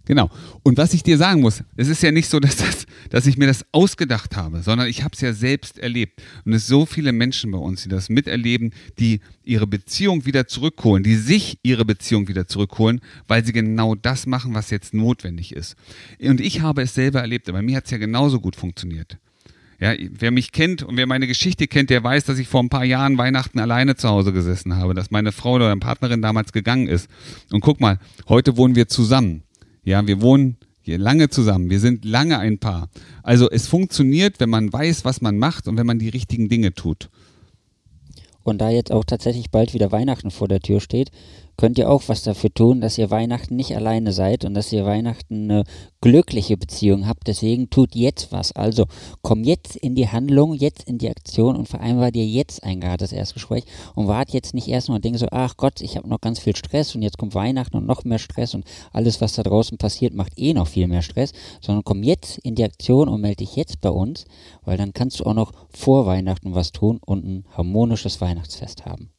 Genau. 0.07 0.31
Und 0.63 0.77
was 0.77 0.93
ich 0.93 1.03
dir 1.03 1.17
sagen 1.17 1.41
muss, 1.41 1.63
es 1.77 1.89
ist 1.89 2.03
ja 2.03 2.13
nicht 2.13 2.29
so, 2.29 2.41
dass, 2.45 2.57
das, 2.57 2.87
dass 3.11 3.27
ich 3.27 3.39
mir 3.39 3.47
das 3.47 3.65
ausgedacht 3.73 4.37
habe, 4.37 4.63
sondern 4.63 4.89
ich 4.89 5.03
habe 5.03 5.15
es 5.15 5.21
ja 5.21 5.33
selbst 5.33 5.79
erlebt. 5.79 6.23
Und 6.45 6.53
es 6.53 6.67
sind 6.67 6.75
so 6.75 6.87
viele 6.87 7.13
Menschen 7.13 7.51
bei 7.51 7.59
uns, 7.59 7.83
die 7.83 7.89
das 7.89 8.09
miterleben, 8.09 8.73
die 8.99 9.21
ihre 9.45 9.67
Beziehung 9.67 10.27
wieder 10.27 10.47
zurückholen, 10.47 11.05
die 11.05 11.17
sich 11.17 11.59
ihre 11.63 11.85
Beziehung 11.85 12.29
wieder 12.29 12.47
zurückholen, 12.47 13.01
weil 13.29 13.45
sie 13.45 13.53
genau 13.53 13.95
das 13.95 14.27
machen, 14.27 14.55
was 14.55 14.71
jetzt 14.71 14.95
notwendig 14.95 15.55
ist. 15.55 15.77
Und 16.21 16.41
ich 16.41 16.61
habe 16.61 16.83
es 16.83 16.95
selber 16.95 17.21
erlebt, 17.21 17.49
aber 17.49 17.63
mir 17.63 17.77
hat 17.77 17.85
es 17.85 17.91
ja 17.91 17.99
genauso 17.99 18.41
gut 18.41 18.57
funktioniert. 18.57 19.19
Ja, 19.81 19.93
wer 19.99 20.31
mich 20.31 20.53
kennt 20.53 20.83
und 20.83 20.97
wer 20.97 21.07
meine 21.07 21.27
Geschichte 21.27 21.67
kennt, 21.67 21.91
der 21.91 22.03
weiß, 22.03 22.25
dass 22.25 22.39
ich 22.39 22.49
vor 22.49 22.63
ein 22.63 22.69
paar 22.69 22.85
Jahren 22.85 23.19
Weihnachten 23.19 23.59
alleine 23.59 23.97
zu 23.97 24.09
Hause 24.09 24.33
gesessen 24.33 24.77
habe, 24.77 24.95
dass 24.95 25.11
meine 25.11 25.33
Frau 25.33 25.55
oder 25.55 25.69
meine 25.69 25.81
Partnerin 25.81 26.23
damals 26.23 26.53
gegangen 26.53 26.87
ist. 26.87 27.09
Und 27.51 27.61
guck 27.61 27.81
mal, 27.81 27.99
heute 28.29 28.57
wohnen 28.57 28.77
wir 28.77 28.89
zusammen. 28.89 29.44
Ja, 29.85 30.07
wir 30.07 30.21
wohnen 30.21 30.57
hier 30.81 30.99
lange 30.99 31.31
zusammen. 31.31 31.71
Wir 31.71 31.81
sind 31.81 32.05
lange 32.05 32.39
ein 32.39 32.59
Paar. 32.59 32.89
Also 33.23 33.51
es 33.51 33.67
funktioniert, 33.67 34.41
wenn 34.41 34.51
man 34.51 34.73
weiß, 34.73 35.05
was 35.05 35.21
man 35.21 35.39
macht 35.39 35.67
und 35.69 35.77
wenn 35.77 35.87
man 35.87 35.99
die 35.99 36.09
richtigen 36.09 36.49
Dinge 36.49 36.75
tut. 36.75 37.09
Und 38.43 38.59
da 38.59 38.69
jetzt 38.69 38.93
auch 38.93 39.05
tatsächlich 39.05 39.51
bald 39.51 39.73
wieder 39.73 39.91
Weihnachten 39.93 40.31
vor 40.31 40.49
der 40.49 40.61
Tür 40.61 40.81
steht, 40.81 41.11
könnt 41.57 41.79
ihr 41.79 41.91
auch 41.91 42.03
was 42.07 42.23
dafür 42.23 42.53
tun, 42.53 42.81
dass 42.81 42.99
ihr 42.99 43.11
Weihnachten 43.11 43.57
nicht 43.57 43.77
alleine 43.77 44.13
seid 44.13 44.45
und 44.45 44.55
dass 44.55 44.73
ihr 44.73 44.85
Weihnachten 44.85 45.51
eine 45.51 45.65
glückliche 46.01 46.57
Beziehung 46.57 47.07
habt. 47.07 47.27
Deswegen 47.27 47.71
tut 47.71 47.95
jetzt 47.95 48.33
was. 48.33 48.53
Also 48.53 48.87
komm 49.23 49.45
jetzt 49.45 49.77
in 49.77 49.95
die 49.95 50.09
Handlung, 50.09 50.55
jetzt 50.55 50.85
in 50.85 50.99
die 50.99 51.09
Aktion 51.09 51.57
und 51.57 51.69
vereinbar 51.69 52.11
dir 52.11 52.27
jetzt 52.27 52.63
ein 52.63 52.81
gratis 52.81 53.13
Erstgespräch 53.13 53.65
und 53.95 54.07
wart 54.09 54.31
jetzt 54.31 54.55
nicht 54.55 54.69
erst 54.69 54.89
nur 54.89 54.97
und 54.97 55.05
denk 55.05 55.19
so, 55.19 55.27
ach 55.31 55.57
Gott, 55.57 55.81
ich 55.81 55.97
habe 55.97 56.09
noch 56.09 56.21
ganz 56.21 56.39
viel 56.39 56.57
Stress 56.57 56.95
und 56.95 57.03
jetzt 57.03 57.19
kommt 57.19 57.35
Weihnachten 57.35 57.77
und 57.77 57.87
noch 57.87 58.05
mehr 58.05 58.19
Stress 58.19 58.55
und 58.55 58.65
alles, 58.93 59.21
was 59.21 59.35
da 59.35 59.43
draußen 59.43 59.79
passiert, 59.79 60.15
macht 60.15 60.39
eh 60.39 60.53
noch 60.53 60.67
viel 60.67 60.89
mehr 60.89 61.03
Stress, 61.03 61.33
sondern 61.61 61.85
komm 61.85 62.03
jetzt 62.03 62.39
in 62.39 62.55
die 62.55 62.65
Aktion 62.65 63.09
und 63.09 63.21
melde 63.21 63.37
dich 63.37 63.57
jetzt 63.57 63.81
bei 63.81 63.91
uns, 63.91 64.25
weil 64.65 64.77
dann 64.77 64.93
kannst 64.93 65.21
du 65.21 65.25
auch 65.25 65.35
noch 65.35 65.53
vor 65.71 66.07
Weihnachten 66.07 66.55
was 66.55 66.73
tun 66.73 67.01
und 67.05 67.25
ein 67.25 67.45
harmonisches 67.57 68.21
Weihnachtsfest 68.21 68.85
haben. 68.85 69.11